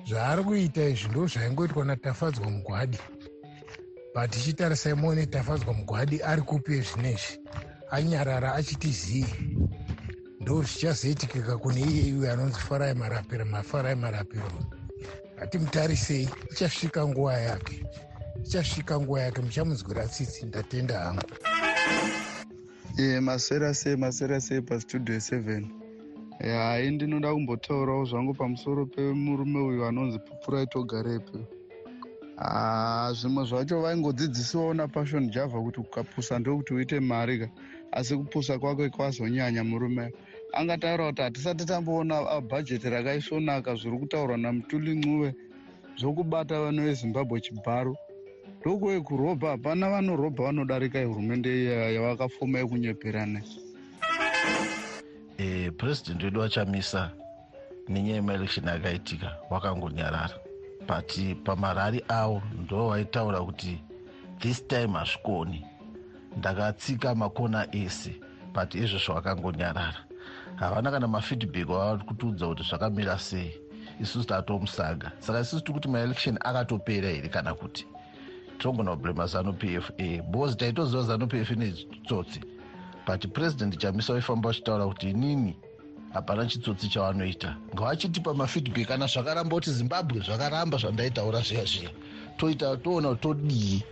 Zvaari 0.07 0.43
kuita 0.43 0.83
izvi 0.89 1.09
ndo 1.09 1.27
zvaingoitwa 1.27 1.85
natafadzwa 1.85 2.49
mugwadi. 2.49 2.97
But 4.15 4.35
ichitarisai 4.35 4.93
muone 4.93 5.25
tafadzwa 5.25 5.73
mugwadi 5.73 6.21
ari 6.23 6.41
kupi 6.41 6.81
zvinezvi 6.81 7.39
anyarara 7.91 8.53
achiti 8.55 8.87
zii 8.91 9.25
ndo 10.39 10.61
zvichazoitikika 10.61 11.57
kune 11.57 11.81
iye 11.81 12.07
iwe 12.07 12.31
anonzi 12.31 12.59
farai 12.59 12.93
marapiro 12.93 13.45
mafarai 13.45 13.95
marapiro. 13.95 14.51
Hatimutarisei 15.39 16.29
ichasvika 16.51 17.07
nguva 17.07 17.37
yake 17.37 17.85
ichasvika 18.49 18.99
nguva 18.99 19.21
yake 19.21 19.41
muchamunzwira 19.41 20.07
tsitsi 20.07 20.45
ndatenda 20.45 20.99
hangu. 20.99 21.21
E 22.97 23.19
masera 23.19 23.73
sei 23.73 23.95
masera 23.95 24.41
sei 24.41 24.61
pastudio 24.61 25.15
7 25.15 25.63
hai 26.39 26.91
ndinoda 26.91 27.33
kumbotaurawo 27.33 28.05
zvangu 28.05 28.33
pamusoro 28.33 28.85
pemurume 28.85 29.59
uyu 29.59 29.85
anonzi 29.85 30.19
pupurai 30.19 30.67
togarepe 30.67 31.39
zvimwe 33.13 33.45
zvacho 33.45 33.81
vaingodzidzisiwawo 33.81 34.73
napashon 34.73 35.29
java 35.29 35.61
kuti 35.61 35.79
ukapusa 35.79 36.39
ndokuti 36.39 36.73
uite 36.73 36.99
mari 36.99 37.39
ka 37.39 37.47
asi 37.91 38.17
kupusa 38.17 38.59
kwake 38.59 38.89
kwazonyanya 38.89 39.63
murume. 39.63 40.13
Angataura 40.53 41.07
kuti 41.07 41.21
hatisati 41.21 41.65
tamboona 41.65 42.41
bhajeti 42.41 42.89
rakaisvonaka 42.89 43.75
zviri 43.75 43.97
kutaurwa 43.99 44.37
namutuli 44.37 44.95
ncuve 44.95 45.35
zvokubata 45.99 46.61
vanhu 46.61 46.83
vezimbabwe 46.83 47.41
chibharo 47.41 47.95
ndokuve 48.61 48.99
kurobha 49.01 49.49
hapana 49.49 49.89
vanorobha 49.89 50.43
vanodarika 50.43 51.03
hurumende 51.03 51.65
yavakafoma 51.95 52.59
yekunyeperana. 52.59 53.41
E, 55.37 55.71
purezidendi 55.71 56.25
wedu 56.25 56.39
wachamisa 56.39 57.11
nenyaya 57.87 58.15
yemaelection 58.15 58.67
akaitika 58.67 59.35
wakangonyarara. 59.49 60.35
But 60.87 61.43
pamarari 61.43 62.03
avo 62.07 62.41
ndo 62.63 62.89
vaitaura 62.89 63.41
kuti 63.41 63.79
this 64.39 64.67
time 64.67 64.87
hazvikoni. 64.93 65.65
Ndakatsika 66.37 67.15
makona 67.15 67.67
ese 67.75 68.15
but 68.53 68.75
izvozvo 68.75 69.13
vakangonyarara 69.13 69.97
havana 70.55 70.91
kana 70.91 71.07
mafeedback 71.07 71.69
wavari 71.69 72.03
kutiudza 72.03 72.47
kuti 72.47 72.63
zvakamira 72.63 73.19
sei. 73.19 73.57
Isusu 74.01 74.27
tatomusaga. 74.27 75.11
Saka 75.19 75.39
isusu 75.39 75.61
tiri 75.61 75.73
kuti 75.73 75.87
maelection 75.87 76.37
akatopera 76.41 77.09
here 77.09 77.29
kana 77.29 77.53
kuti 77.53 77.85
tirongona 78.59 78.95
kublema 78.95 79.27
zanup 79.27 79.63
f 79.63 79.91
a. 79.97 80.21
Because 80.31 80.55
taitoziva 80.55 81.03
zanup 81.03 81.33
f 81.33 81.49
netsotsi 81.51 82.39
but 83.07 83.27
purezidendi 83.33 83.77
chamisa 83.77 84.13
waifamba 84.13 84.49
vachitaura 84.49 84.87
kuti 84.87 85.09
inini 85.09 85.55
hapana 86.13 86.45
chitsotsi 86.45 86.89
chavanoita. 86.89 87.57
Ngavachitipa 87.75 88.33
mafeedback 88.33 88.87
kana 88.87 89.07
zvakaramba 89.07 89.55
kuti 89.55 89.71
zimbabwe 89.71 90.19
zvakaramba 90.21 90.77
zvandaitaura 90.77 91.41
zviya 91.41 91.65
zviya. 91.65 91.89
Toita 92.37 92.77
toona 92.77 93.09
kuti 93.09 93.21
todii 93.21 93.83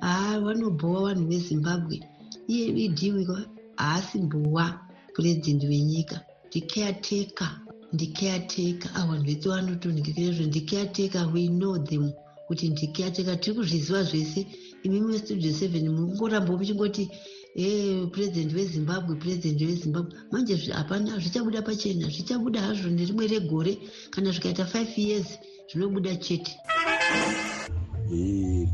haa 0.00 0.40
vanobhowa 0.40 1.14
vanhu 1.14 1.28
vezimbabwe. 1.28 2.00
Iye 2.48 2.66
idhiwika 2.66 3.36
haasi 3.76 4.18
mbowa 4.18 4.80
purezidendi 5.14 5.66
wenyika 5.66 6.20
ndikeateka 7.94 8.88
ndikeateka 8.88 8.94
avanhu 9.00 9.24
vese 9.28 9.48
vanotonhekirezvo 9.48 10.44
ndikeateka 10.46 11.26
we 11.32 11.48
know 11.48 11.78
them 11.78 12.04
kuti 12.46 12.68
ndikeateka 12.68 13.36
tiri 13.36 13.56
kuzviziva 13.56 14.02
zvese 14.02 14.40
imimi 14.84 15.06
westudio 15.12 15.52
seven 15.52 15.88
mungoramba 15.96 16.52
muchingoti 16.58 17.04
e 17.56 18.06
purezidendi 18.12 18.54
wezimbabwe 18.54 19.16
purezidendi 19.20 19.64
wezimbabwe 19.66 20.12
manje 20.30 20.54
hapana 20.78 21.18
zvichabuda 21.22 21.62
pachena 21.62 22.06
zvichabuda 22.14 22.60
hazvo 22.66 22.88
nerimwe 22.90 23.26
regore 23.26 23.72
kana 24.12 24.30
zvikaita 24.34 24.64
five 24.66 24.92
years 24.98 25.28
zvinobuda 25.68 26.16
chete 26.24 26.52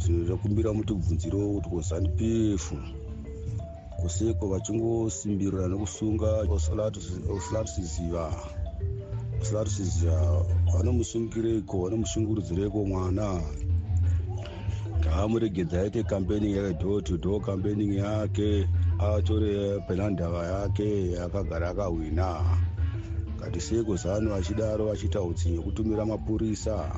tinoda 0.01 0.37
kumbira 0.37 0.73
mutibvunzirewo 0.73 1.55
kuti 1.55 1.69
kuzanup 1.69 2.21
f 2.65 2.67
kuseko 4.01 4.43
vachingosimbirira 4.53 5.69
nekusunga 5.69 6.31
usilatusiziva 7.37 8.25
usilatusiziva 9.43 10.45
vanomusungireiko 10.73 11.83
vanomushungurudzireko 11.83 12.85
mwana. 12.85 13.43
Ngaamuregedza 15.01 15.81
aite 15.81 16.03
campaigning 16.03 16.57
yake 16.57 16.75
door 16.83 17.03
to 17.05 17.17
door 17.17 17.41
campaigning 17.41 17.97
yake 17.97 18.69
atore 18.99 19.81
penandava 19.89 20.47
yake 20.47 21.19
akagara 21.21 21.69
akahwina. 21.69 22.41
Ngatiseko 23.37 23.97
zano 23.97 24.35
achidaro 24.35 24.93
achiita 24.93 25.23
utsinye 25.23 25.59
kutumira 25.59 26.07
mapurisa 26.07 26.97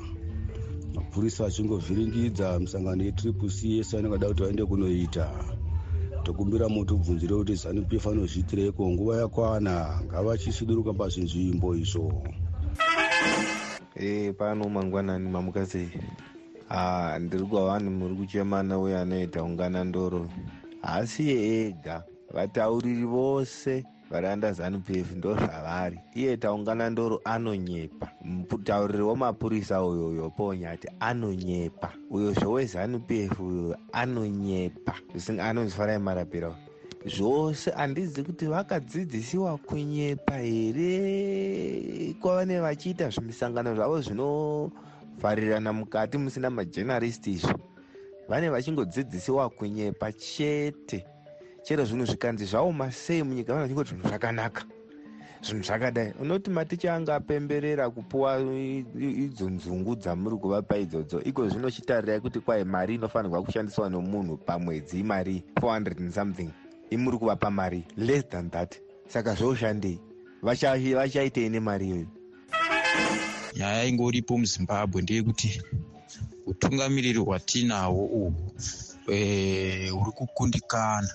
mapurisa 0.95 1.47
achingovhiringidza 1.47 2.59
misangano 2.61 3.05
yetriple 3.05 3.49
c 3.49 3.69
yese 3.77 3.99
anenge 3.99 4.15
ada 4.15 4.29
kuti 4.29 4.43
vaende 4.43 4.65
kunoita 4.65 5.29
tokumbira 6.25 6.69
muti 6.69 6.93
ubvunzire 6.95 7.35
kuti 7.37 7.55
zanup 7.55 7.93
f 7.93 8.07
anozviitireko 8.07 8.91
nguva 8.91 9.17
yakwana 9.21 10.01
ngavachisuduruka 10.07 10.93
pazvinzvimbo 10.93 11.77
izvo. 11.77 12.23
E 13.97 14.33
pano 14.33 14.69
mangwanani 14.69 15.29
mamukasei 15.29 15.89
ah, 16.71 17.19
ndiri 17.19 17.45
kwavanhu 17.45 17.91
muri 17.91 18.15
kuchemana 18.15 18.79
uye 18.79 18.99
anoita 18.99 19.43
ungana 19.43 19.85
ndoro. 19.85 20.27
Haasiye 20.83 21.67
ega 21.69 22.05
vatauriri 22.35 23.05
vose 23.05 23.85
vari 24.11 24.27
anda 24.27 24.53
zanup 24.53 24.91
f 24.91 25.13
ndo 25.17 25.35
zvavari. 25.35 26.01
Iye 26.15 26.37
taungana 26.37 26.91
ndoro 26.91 27.21
anonyepa. 27.25 28.09
Mutauriri 28.25 29.03
wemapurisa 29.03 29.85
uyoyo 29.85 30.31
ponyati 30.31 30.89
anonyepa. 31.01 31.93
Uyo 32.11 32.33
zvowezanup 32.33 33.11
f 33.11 33.41
uyoyo 33.41 33.77
anonyepa. 33.93 34.95
Anonzi 35.41 35.77
farai 35.77 35.99
marapira 35.99 36.55
zvose 37.07 37.71
handizi 37.71 38.23
kuti 38.23 38.47
vakadzidzisiwa 38.47 39.59
kunyepa 39.59 40.37
here. 40.39 42.15
Kwavane 42.21 42.61
vachiita 42.61 43.11
zvimisangano 43.11 43.75
zvavo 43.75 44.01
zvinovharirana 44.01 45.73
mukati 45.73 46.19
musina 46.19 46.51
majenaristi 46.51 47.33
izvo. 47.33 47.61
Vane 48.29 48.49
vachingodzidzisiwa 48.49 49.51
kunyepa 49.51 50.13
chete 50.13 51.05
chero 51.65 51.85
zvinhu 51.85 52.07
zvikanzi 52.07 52.45
zvaoma 52.45 52.93
sei 52.93 53.23
munyika 53.23 53.53
vana 53.53 53.63
vachingoti 53.63 53.91
zvinhu 53.91 54.09
zvakanaka. 54.09 54.65
Zvinhu 55.43 55.65
zvakadai. 55.65 56.13
Unoti 56.21 56.51
maticha 56.51 56.95
anga 56.95 57.15
apemberera 57.15 57.91
kupuwa 57.91 58.41
idzo 58.95 59.51
nzungu 59.51 59.97
dzamuri 59.97 60.37
kuvapa 60.37 60.77
idzodzo 60.77 61.21
iko 61.21 61.49
zvinochitarirai 61.49 62.21
kuti 62.21 62.41
kwai 62.41 62.65
mari 62.65 62.95
inofanirwa 62.95 63.43
kushandiswa 63.43 63.91
nomunhu 63.91 64.37
pamwedzi 64.37 65.01
imari 65.01 65.43
400 65.55 66.01
and 66.01 66.13
something 66.13 66.51
imuri 66.91 67.19
kuvapa 67.19 67.51
mari 67.51 67.85
less 67.97 68.29
than 68.29 68.51
that. 68.51 68.77
Saka 69.09 69.35
zvoshandei 69.35 70.01
vachaitei 70.43 71.49
nemari 71.49 71.87
iyoyo? 71.87 72.07
Nyaya 73.57 73.85
ingoripo 73.85 74.39
muzimbabwe 74.39 75.03
ndeyekuti 75.03 75.63
utungamiriri 76.47 77.19
hwatinahwo 77.19 78.05
uhwu 78.05 78.53
huri 79.91 80.13
kukundikana 80.15 81.09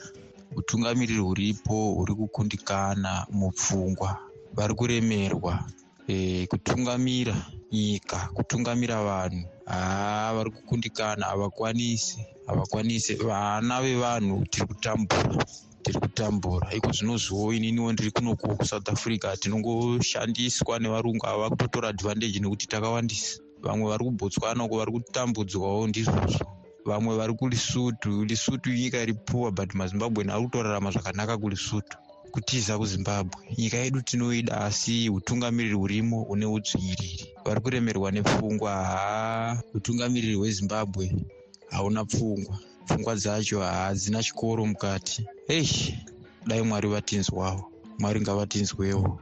utungamiriri 0.56 1.20
huripo 1.20 1.94
huri 1.94 2.14
kukundikana 2.16 3.26
mupfungwa. 3.32 4.18
Vari 4.54 4.74
kuremerwa 4.74 5.64
e, 6.08 6.48
kutungamira 6.48 7.36
nyika 7.72 8.30
kutungamira 8.34 9.04
vanhu. 9.04 9.48
Haa 9.66 10.34
vari 10.34 10.52
kukundikana 10.52 11.26
havakwanisi 11.26 12.26
havakwanisi. 12.48 13.16
Vana 13.16 13.82
vevanhu 13.82 14.46
tiri 14.46 14.66
kutambura 14.68 15.46
tiri 15.84 16.00
kutambura 16.00 16.74
iko 16.74 16.92
zvinozviwo 16.92 17.54
ininiwo 17.54 17.94
ndiri 17.94 18.12
kunokuwo 18.12 18.56
kusouth 18.56 18.90
africa 18.90 19.38
tinongoshandiswa 19.40 20.80
nevarungu 20.80 21.26
ava 21.28 21.50
kutotora 21.50 21.90
advantage 21.90 22.40
nekuti 22.40 22.68
takawandisa. 22.68 23.40
Vamwe 23.62 23.90
vari 23.92 24.04
kubotswanako 24.06 24.78
vari 24.78 24.92
kutambudzwawo 24.92 25.88
ndizvozvo 25.88 26.59
vamwe 26.86 27.18
vari 27.18 27.34
kulisutu 27.34 28.26
lisutu 28.26 28.70
nyika 28.70 29.02
iri 29.02 29.14
puwa 29.14 29.52
but 29.52 29.74
mazimbabweni 29.74 30.32
ari 30.32 30.44
kutorarama 30.44 30.92
zvakanaka 30.92 31.38
kulisutu 31.38 31.98
kutiza 32.32 32.78
kuzimbabwe. 32.78 33.42
Nyika 33.58 33.78
yedu 33.78 34.02
tinoida 34.02 34.62
asi 34.62 35.10
utungamiriri 35.10 35.76
hurimo 35.76 36.22
une 36.24 36.46
udzvinyiriri 36.46 37.28
vari 37.46 37.62
kuremerwa 37.62 38.12
nepfungwa 38.12 38.72
haa 38.72 39.62
utungamiriri 39.74 40.36
hwezimbabwe 40.36 41.16
hauna 41.70 42.06
pfungwa. 42.06 42.60
Pfungwa 42.86 43.16
dzacho 43.16 43.60
hadzina 43.62 44.24
chikoro 44.24 44.66
mukati. 44.66 45.26
Ei 45.48 45.96
dai 46.48 46.62
mwari 46.62 46.88
vatinzwawo. 46.90 47.72
Mwari 48.00 48.22
ngavatinzwewo 48.22 49.20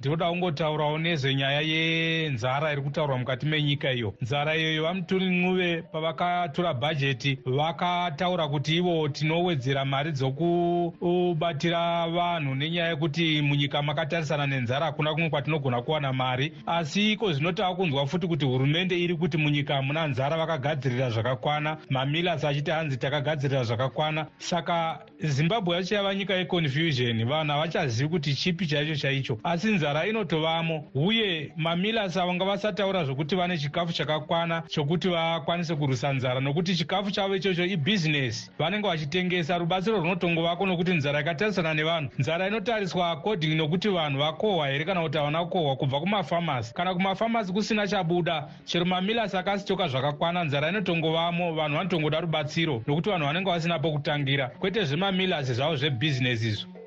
ndinoda 0.00 0.30
kungotaurawo 0.30 0.98
nezvenyaya 0.98 1.60
yenzara 1.60 2.72
iri 2.72 2.82
kutaurwa 2.82 3.18
mukati 3.18 3.46
menyika 3.46 3.92
iyo. 3.92 4.14
Nzara 4.20 4.56
iyoyo 4.56 4.82
vamuturinuve 4.82 5.82
pavakatora 5.82 6.74
bhajeti 6.74 7.38
vakataura 7.46 8.48
kuti 8.48 8.76
ivo 8.76 9.08
tinowedzera 9.08 9.84
mari 9.84 10.12
dzokubatira 10.12 12.08
vanhu 12.08 12.54
nenyaya 12.54 12.88
yekuti 12.90 13.42
munyika 13.42 13.82
makatarisana 13.82 14.46
nenzara 14.46 14.86
hakuna 14.86 15.14
kumwe 15.14 15.30
kwatinogona 15.30 15.82
kuwana 15.82 16.12
mari. 16.12 16.52
Asi 16.66 17.12
iko 17.12 17.32
zvinotava 17.32 17.74
kunzwa 17.74 18.06
futi 18.06 18.26
kuti 18.26 18.44
hurumende 18.44 18.98
iri 18.98 19.14
kuti 19.14 19.36
munyika 19.36 19.74
hamuna 19.74 20.06
nzara 20.06 20.36
vakagadzirira 20.36 21.10
zvakakwana. 21.10 21.76
Mamilas 21.90 22.44
achiti 22.44 22.70
hanzi 22.70 22.96
takagadzirira 22.96 23.64
zvakakwana. 23.64 24.26
Saka 24.38 24.98
zimbabwe 25.20 25.76
yacho 25.76 25.94
yava 25.94 26.14
nyika 26.14 26.34
yeconfusion 26.34 27.24
vanhu 27.24 27.52
havachazivi 27.52 28.08
kuti 28.08 28.34
chipi 28.34 28.66
chaicho 28.66 28.96
chaicho. 28.96 29.38
Asi 29.44 29.66
nzara 29.66 29.87
nzara 29.88 30.06
inotovamo 30.06 30.84
uye 30.94 31.52
mamilas 31.56 32.14
vanga 32.14 32.44
vasataura 32.44 33.04
zvokuti 33.04 33.36
vane 33.36 33.58
chikafu 33.58 33.92
chakakwana 33.92 34.62
chokuti 34.68 35.08
vakwanise 35.08 35.74
kurwisa 35.74 36.12
nzara. 36.12 36.40
Nokuti 36.40 36.76
chikafu 36.76 37.10
chavo 37.10 37.36
ichocho 37.36 37.64
ibhizinesi 37.64 38.50
vanenge 38.58 38.88
vachitengesa 38.88 39.58
rubatsiro 39.58 40.00
runotongovako 40.00 40.66
nokuti 40.66 40.92
nzara 40.92 41.18
yakatarisana 41.18 41.74
nevanhu. 41.74 42.10
Nzara 42.18 42.48
inotariswa 42.48 43.10
according 43.10 43.54
nokuti 43.56 43.88
vanhu 43.88 44.18
vakohwa 44.18 44.68
here 44.68 44.84
kana 44.84 45.02
kuti 45.02 45.18
havana 45.18 45.44
kukohwa 45.44 45.76
kubva 45.76 46.00
kumafamasi. 46.00 46.74
Kana 46.74 46.94
kumafamasi 46.94 47.52
kusina 47.52 47.86
chabuda 47.86 48.48
chero 48.64 48.84
mamilas 48.84 49.34
akasitoka 49.34 49.88
zvakakwana. 49.88 50.44
Nzara 50.44 50.68
inotongovamo 50.68 51.54
vanhu 51.54 51.76
vanotongoda 51.76 52.20
rubatsiro 52.20 52.82
nokuti 52.86 53.10
vanhu 53.10 53.26
vanenge 53.26 53.50
vasina 53.50 53.78
pokutangira. 53.78 54.48
Kwete 54.48 54.84
zvemamilas 54.84 55.52
zvavo 55.52 55.76
zvebhizinesi 55.76 56.48
izvo 56.48 56.77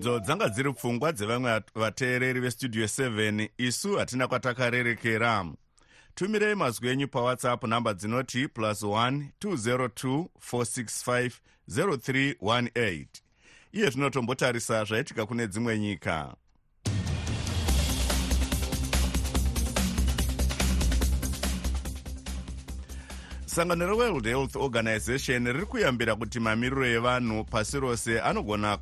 idzo 0.00 0.18
dzanga 0.18 0.48
dziri 0.48 0.72
pfungwa 0.72 1.12
dzevamwe 1.12 1.60
vateereri 1.74 2.40
vestudio 2.40 2.84
7 2.84 3.48
isu 3.58 3.96
hatina 3.96 4.28
kwatakarerekera. 4.28 5.46
Tumirei 6.14 6.54
mazwi 6.54 6.88
enyu 6.88 7.08
pawhatsapp 7.08 7.64
namba 7.64 7.94
dzinoti 7.94 8.48
plus 8.48 8.82
1 8.82 9.22
202 9.40 10.26
465 10.52 11.30
0318 11.68 13.06
iye 13.72 13.90
zvinotombotarisa 13.90 14.84
zvaitika 14.84 15.26
kune 15.26 15.46
dzimwe 15.46 15.78
nyika. 15.78 16.34
Sangano 23.46 23.86
reworld 23.86 24.26
health 24.26 24.56
organization 24.56 25.46
riri 25.46 25.66
kuyambira 25.66 26.16
kuti 26.16 26.40
mamiriro 26.40 26.86
evanhu 26.86 27.44
pasi 27.44 27.80
rose 27.80 28.20
anogona 28.20 28.78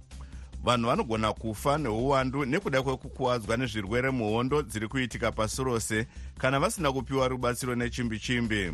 vanhu 0.68 0.88
vanogona 0.88 1.33
kufa 1.33 1.78
neuwandu 1.78 2.44
nekuda 2.44 2.83
kwekukuwadzwa 2.83 3.57
nezvirwere 3.57 4.11
muhondo 4.11 4.62
dziri 4.62 4.88
kuitika 4.88 5.33
pasi 5.33 5.64
rose 5.64 6.07
kana 6.38 6.61
vasina 6.61 6.92
kupiwa 6.92 7.28
rubatsiro 7.28 7.74
nechimbi 7.74 8.18
chimbi 8.18 8.72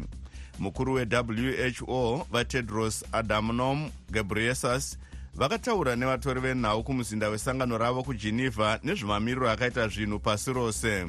mukuru 0.58 0.94
wewho 0.94 2.26
vatedros 2.32 3.04
adamnom 3.12 3.90
gebriesus 4.12 4.98
vakataura 5.34 5.96
nevatori 5.96 6.40
venhau 6.40 6.82
kumuzinda 6.84 7.28
wesangano 7.28 7.78
ravo 7.78 8.02
kugeneva 8.02 8.78
nezvemamiriro 8.82 9.50
akaita 9.50 9.88
zvinhu 9.88 10.18
pasi 10.18 10.52
rose. 10.52 11.06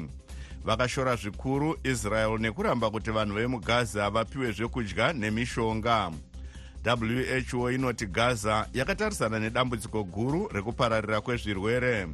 Vakashora 0.64 1.16
zvikuru 1.16 1.78
israel 1.84 2.38
nekuramba 2.38 2.90
kuti 2.90 3.10
vanhu 3.10 3.34
vemugaza 3.34 4.10
vapiwe 4.10 4.52
zvekudya 4.52 5.12
nemishonga 5.12 6.10
who 6.86 7.70
inoti 7.70 8.06
gaza 8.06 8.68
yakatarisana 8.72 9.38
nedambudziko 9.40 10.04
guru 10.04 10.48
rekupararira 10.52 11.20
kwezvirwere. 11.20 12.06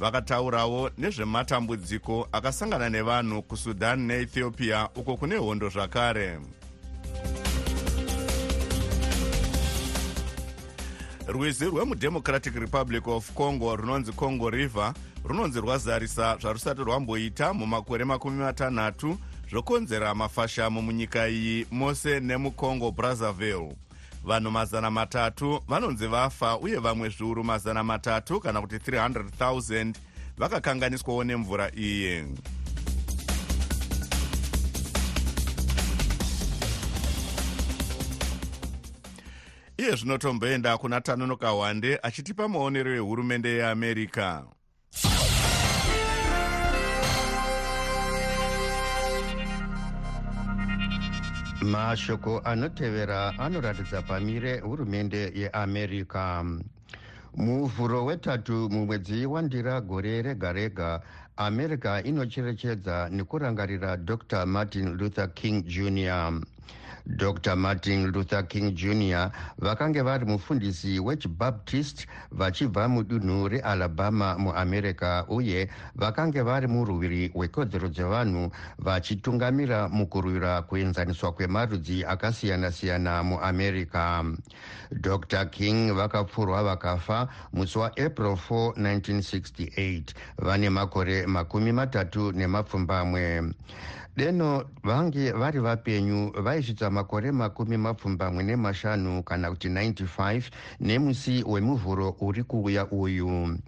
Vakataurawo 0.00 0.90
nezvematambudziko 0.98 2.28
akasangana 2.32 2.88
nevanhu 2.90 3.42
kusudan 3.42 4.00
neethiopia 4.06 4.88
uko 4.96 5.16
kune 5.16 5.36
hondo 5.36 5.68
zvakare. 5.68 6.40
Rwizi 11.28 11.64
rwemudemocratic 11.64 12.54
republic 12.54 13.06
of 13.06 13.32
congo 13.34 13.76
runonzi 13.76 14.12
congo 14.12 14.50
river 14.50 14.94
runonzi 15.24 15.60
rwazarisa 15.60 16.36
zvarusati 16.40 16.80
rwamboita 16.82 17.54
mumakore 17.54 18.04
makumi 18.04 18.38
matanhatu 18.38 19.18
zvokonzera 19.50 20.14
mafashamo 20.14 20.82
munyika 20.82 21.28
iyi 21.28 21.66
mose 21.70 22.20
nemucongo 22.20 22.90
brazzaville 22.90 23.76
vanhu 24.24 24.50
mazana 24.50 24.90
matatu 24.90 25.60
vanonzi 25.68 26.06
vafa 26.06 26.58
uye 26.58 26.78
vamwe 26.78 27.08
zviuru 27.08 27.44
mazana 27.44 27.84
matatu 27.84 28.40
kana 28.40 28.60
kuti 28.60 28.76
300 28.76 29.24
000 29.38 29.94
vakakanganiswawo 30.36 31.24
nemvura 31.24 31.70
iyi. 31.76 32.24
Iye 39.76 39.96
zvinotomboenda 39.96 40.78
kuna 40.78 41.00
tanonoka 41.00 41.52
wande 41.52 41.98
achitipa 42.02 42.48
maonero 42.48 42.94
ehurumende 42.94 43.48
yeamerica 43.48 44.42
mashoko 51.62 52.40
anotevera 52.44 53.38
anoratidza 53.38 54.02
pamire 54.02 54.60
hurumende 54.60 55.32
yeamerica. 55.34 56.44
Muvhuro 57.36 58.04
wetatu 58.04 58.68
mumwedzi 58.70 59.26
wandira 59.26 59.80
gore 59.80 60.22
rega 60.22 60.52
rega 60.52 61.00
america 61.36 62.02
inocherechedza 62.04 63.08
nekurangarira 63.10 63.96
dr 63.96 64.46
martin 64.46 64.96
luther 64.96 65.34
king 65.34 65.64
jr 65.64 66.40
dr. 67.06 67.56
Martin 67.56 68.06
luther 68.12 68.46
king 68.48 68.74
jr 68.74 69.30
vakange 69.58 70.02
vari 70.02 70.24
mufundisi 70.26 70.98
wechibaptist 71.00 72.06
vachibva 72.30 72.88
mudunhu 72.88 73.48
realabama 73.48 74.38
muamerica 74.38 75.24
uye 75.28 75.68
vakange 75.94 76.42
vari 76.42 76.66
murwiri 76.66 77.28
hwekodzero 77.34 77.88
dzevanhu 77.88 78.50
vachitungamira 78.78 79.88
mukurwira 79.88 80.62
kuenzaniswa 80.62 81.32
kwemarudzi 81.32 82.04
akasiyana-siyana 82.04 83.22
muamerica. 83.22 84.24
Dr. 84.92 85.44
King 85.50 85.92
vakapfurwa 85.92 86.62
vakafa 86.62 87.28
musi 87.52 87.78
waapril 87.78 88.36
4 88.50 88.72
1968 88.72 90.02
vane 90.38 90.70
makore 90.70 91.26
makumi 91.26 91.72
matatu 91.72 92.32
nemapfumbamwe 92.32 93.42
deno 94.16 94.64
vange 94.84 95.32
vari 95.32 95.58
vapenyu 95.58 96.32
vaisvitsa 96.42 96.90
makore 96.90 97.32
makumi 97.32 97.76
mapfumbamwe 97.76 98.42
nemashanu 98.44 99.22
kana 99.22 99.50
kuti 99.50 99.68
95 99.68 100.42
nemusi 100.80 101.44
wemuvhuro 101.46 102.16
uri 102.20 102.42
kuuya 102.44 102.86
uyu 102.90 103.58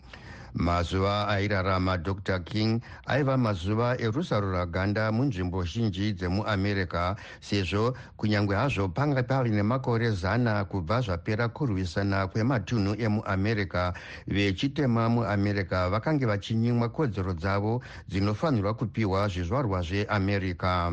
mazuva 0.55 1.27
airarama 1.29 1.99
dr. 1.99 2.39
King 2.45 2.83
aiva 3.07 3.37
mazuva 3.37 3.97
erusarura 3.99 4.67
ganda 4.67 5.11
munzvimbo 5.13 5.65
zhinji 5.65 6.15
dzemuamerica 6.15 7.17
sezvo 7.41 7.95
kunyange 8.17 8.55
hazvo 8.55 8.89
panga 8.89 9.23
pave 9.23 9.51
nemakore 9.51 10.11
zana 10.11 10.65
kubva 10.65 11.01
zvapera 11.01 11.49
kurwisana 11.49 12.27
kwematunhu 12.31 12.95
emuamerica 12.99 13.93
vechitema 14.27 15.09
muamerica 15.09 15.91
vakange 15.91 16.27
vachinyimwa 16.27 16.89
kodzero 16.89 17.35
dzavo 17.35 17.83
dzinofanirwa 18.09 18.75
kupiwa 18.75 19.29
zvizvarwa 19.29 19.83
zveamerica 19.83 20.93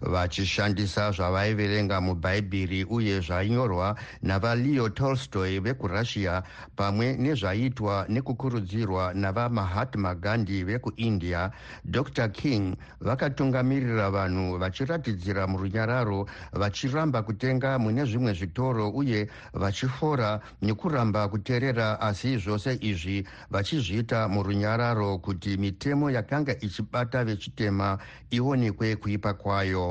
vachishandisa 0.00 1.12
zvavaiverenga 1.12 2.00
mubhaibheri 2.00 2.84
uye 2.84 3.20
zvainyorwa 3.20 3.96
navaleo 4.22 4.88
tolstoy 4.88 5.60
vekurussia 5.60 6.42
pamwe 6.76 7.16
nezvaiitwa 7.16 8.06
nekukurudzirwa 8.08 9.14
navamahatma 9.14 10.14
gandhi 10.14 10.64
vekuindia. 10.64 11.50
Dr 11.84 12.28
king 12.28 12.76
vakatungamirira 13.00 14.10
vanhu 14.10 14.58
vachiratidzira 14.58 15.46
murunyararo 15.46 16.26
vachiramba 16.52 17.22
kutenga 17.22 17.78
mune 17.78 18.04
zvimwe 18.04 18.32
zvitoro 18.34 18.90
uye 18.90 19.28
vachifora 19.52 20.40
nekuramba 20.62 21.28
kuteerera 21.28 22.00
asi 22.00 22.38
zvose 22.38 22.78
izvi 22.80 23.26
vachizviita 23.50 24.28
murunyararo 24.28 25.18
kuti 25.18 25.56
mitemo 25.56 26.10
yakanga 26.10 26.52
ichibata 26.60 27.24
vechitema 27.24 27.98
ionekwe 28.30 28.96
kuipa 28.96 29.34
kwayo 29.34 29.85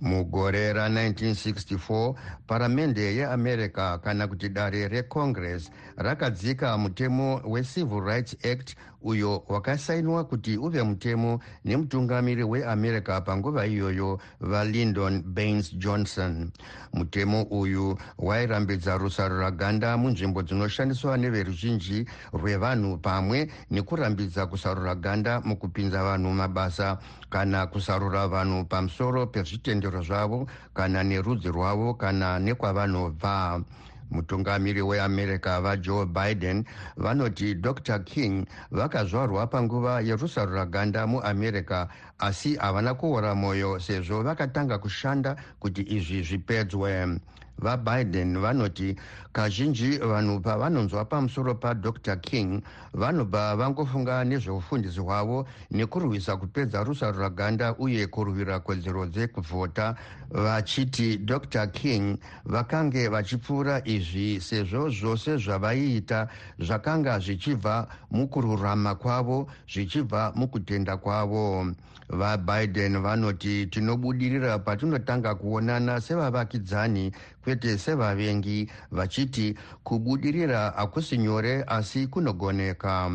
mugore 0.00 0.72
ra1964 0.72 2.14
paramende 2.46 3.14
yeamerica 3.16 3.98
kana 4.02 4.26
kuti 4.28 4.48
dare 4.48 4.88
recongress 4.88 5.70
rakadzika 5.96 6.78
mutemo 6.78 7.40
wecivil 7.44 8.00
rights 8.00 8.36
act 8.44 8.76
uyo 9.06 9.42
wakasainiwa 9.48 10.24
kuti 10.24 10.58
uve 10.58 10.82
mutemo 10.82 11.40
nemutungamiri 11.64 12.44
weamerica 12.44 13.20
panguva 13.24 13.66
iyoyo 13.66 14.18
valyndon 14.40 15.22
baines 15.22 15.74
johnson. 15.78 16.50
Mutemo 16.92 17.42
uyu 17.42 17.98
wairambidza 18.18 18.98
rusarura 18.98 19.50
ganda 19.50 19.96
munzvimbo 19.96 20.42
dzinoshandiswa 20.42 21.16
neveruzhinji 21.16 22.06
rwevanhu 22.32 22.98
pamwe 22.98 23.38
nekurambidza 23.70 24.46
kusarura 24.46 24.94
ganda 24.94 25.40
mukupinza 25.40 26.02
vanhu 26.02 26.32
mabasa 26.32 26.98
kana 27.30 27.66
kusarura 27.66 28.28
vanhu 28.28 28.64
pamusoro 28.64 29.26
pezvitendero 29.26 30.02
zvavo 30.02 30.46
kana 30.74 31.02
nerudzi 31.02 31.48
rwavo 31.48 31.94
kana 31.94 32.38
nekwavanobva 32.38 33.62
mutungamiri 34.10 34.82
weamerica 34.82 35.60
vajoe 35.60 36.06
biden 36.06 36.64
vanoti 36.96 37.54
dr 37.54 38.04
king 38.04 38.46
vakazvarwa 38.70 39.46
panguva 39.46 40.00
yerusarura 40.00 40.66
ganda 40.66 41.06
muamerica 41.06 41.88
asi 42.18 42.56
havana 42.56 42.94
kuora 42.94 43.34
mwoyo 43.34 43.80
sezvo 43.80 44.22
vakatanga 44.22 44.78
kushanda 44.78 45.36
kuti 45.60 45.82
izvi 45.82 46.22
zvipedzwe 46.22 47.18
vabiden 47.58 48.38
vanoti 48.38 48.96
kazhinji 49.32 49.98
vanhu 49.98 50.40
pavanonzwa 50.40 51.04
pamusoro 51.04 51.54
padr 51.54 52.20
king 52.20 52.62
vanobva 52.94 53.56
vangofunga 53.56 54.24
nezveufundisi 54.24 55.00
hwavo 55.00 55.46
nekurwisa 55.70 56.36
kupedza 56.36 56.84
rusarura 56.84 57.30
ganda 57.30 57.74
uye 57.78 58.06
kurwira 58.06 58.60
kodzero 58.60 59.06
dzekuvhota 59.06 59.94
vachiti 60.30 61.18
dr 61.18 61.66
king 61.66 62.18
vakange 62.44 63.08
vachipfuura 63.08 63.82
izvi 63.84 64.40
sezvo 64.40 64.90
zvose 64.90 65.36
zvavaiita 65.36 66.28
zvakanga 66.58 67.18
zvichibva 67.18 67.88
mukururama 68.10 68.94
kwavo 68.94 69.46
zvichibva 69.68 70.32
mukutenda 70.34 70.96
kwavo. 70.96 71.66
vabiden 72.08 73.02
vanoti 73.02 73.66
tinobudirira 73.66 74.58
patinotanga 74.58 75.34
kuonana 75.34 76.00
sevavakidzani 76.00 77.12
kwete 77.46 77.78
sevavengi 77.78 78.70
vachiti 78.90 79.54
kubudirira 79.84 80.70
hakusi 80.70 81.18
nyore 81.18 81.64
asi 81.66 82.06
kunogoneka. 82.06 83.10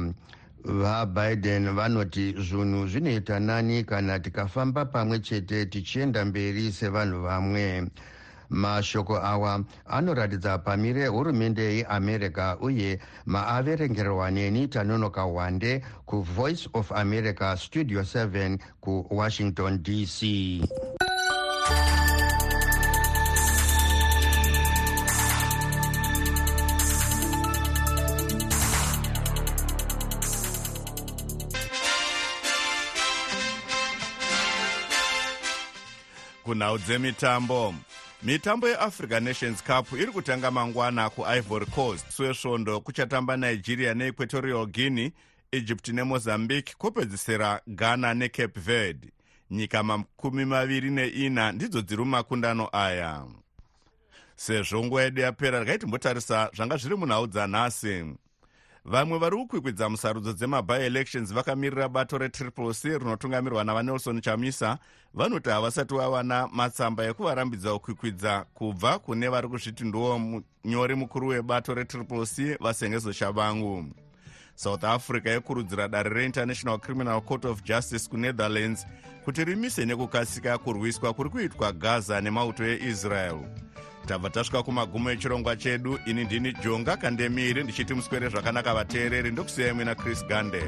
Vabiden 0.63 1.75
vanoti 1.75 2.33
zvinhu 2.37 2.87
zvinoita 2.87 3.39
nani 3.39 3.83
kana 3.83 4.19
tikafamba 4.19 4.85
pamwe 4.85 5.19
chete 5.19 5.65
tichienda 5.65 6.25
mberi 6.25 6.71
sevanhu 6.71 7.21
vamwe. 7.21 7.87
Mashoko 8.49 9.17
awa 9.17 9.63
anoratidza 9.85 10.57
pamire 10.57 11.07
hurumende 11.07 11.77
yeamerica 11.77 12.57
uye 12.61 12.99
maaverengerwa 13.25 14.31
neni 14.31 14.67
tanonoka 14.67 15.25
wande 15.25 15.81
kuvoice 16.05 16.69
of 16.73 16.91
america 16.91 17.57
studio 17.57 18.01
7 18.01 18.57
kuwashington 18.81 19.83
dc 19.83 20.21
kunhau 36.51 36.77
dzemitambo. 36.77 37.75
Mitambo 38.23 38.67
yeafrica 38.67 39.19
nations 39.19 39.63
cup 39.63 39.91
iri 39.93 40.11
kutanga 40.11 40.51
mangwana 40.51 41.09
kuivory 41.09 41.65
coast 41.65 42.09
swesvondo 42.09 42.79
kuchatamba 42.81 43.37
nigeria 43.37 43.93
neequatorial 43.93 44.65
guinea 44.65 45.11
egypt 45.51 45.87
nemozambique 45.87 46.75
kopedzisira 46.77 47.61
ghana 47.67 48.13
necape 48.13 48.59
verde. 48.59 49.07
Nyika 49.51 49.83
makumi 49.83 50.45
maviri 50.45 50.89
neina 50.89 51.51
ndidzo 51.51 51.81
dziri 51.81 52.03
mumakundano 52.03 52.69
aya. 52.71 53.25
Sezvo 54.35 54.83
nguva 54.83 55.03
yedu 55.03 55.21
yapera 55.21 55.59
rikaitimbotarisa 55.59 56.49
zvanga 56.53 56.77
zviri 56.77 56.95
munhau 56.95 57.27
dzanhasi 57.27 58.05
vamwe 58.85 59.17
vari 59.19 59.37
kukwikwidza 59.37 59.89
musarudzo 59.89 60.33
dzemabi-elections 60.33 61.33
vakamirira 61.33 61.89
bato 61.89 62.17
retriple 62.17 62.73
c 62.73 62.97
rinotungamirwa 62.97 63.63
navanelson 63.63 64.21
chamisa. 64.21 64.77
Vanoti 65.13 65.49
havasati 65.49 65.93
vawana 65.95 66.47
matsamba 66.47 67.03
ekuvarambidza 67.05 67.73
kukwikwidza 67.73 68.45
kubva 68.53 68.99
kune 68.99 69.27
vari 69.29 69.47
kuzviti 69.47 69.83
ndiwo 69.83 70.19
munyori 70.19 70.95
mukuru 70.95 71.27
webato 71.27 71.73
retriple 71.73 72.25
c 72.25 72.57
vasengezo 72.59 73.11
shavangu 73.11 73.85
south 74.55 74.83
africa 74.83 75.27
ikurudzira 75.37 75.87
dare 75.87 76.09
reinternational 76.09 76.79
criminal 76.79 77.21
court 77.21 77.45
of 77.45 77.63
justice 77.63 78.09
kunetherlands 78.09 78.87
kuti 79.25 79.43
rimise 79.45 79.85
nekukasika 79.85 80.57
kurwiswa 80.57 81.13
kuri 81.13 81.29
kuitwa 81.29 81.71
gaza 81.71 82.21
nemauto 82.21 82.63
eisrael 82.65 83.39
tabva 84.07 84.29
tasvika 84.29 84.63
kumagumo 84.63 85.11
echirongwa 85.11 85.55
chedu 85.55 85.99
ini 86.05 86.23
ndini 86.23 86.53
jonga 86.63 86.97
kandemiri 86.97 87.63
ndichiti 87.63 87.93
muswere 87.93 88.29
zvakanaka 88.29 88.73
vateereri 88.73 89.31
ndokusiyai 89.31 89.73
mwina 89.73 89.95
chris 89.95 90.25
gande 90.25 90.63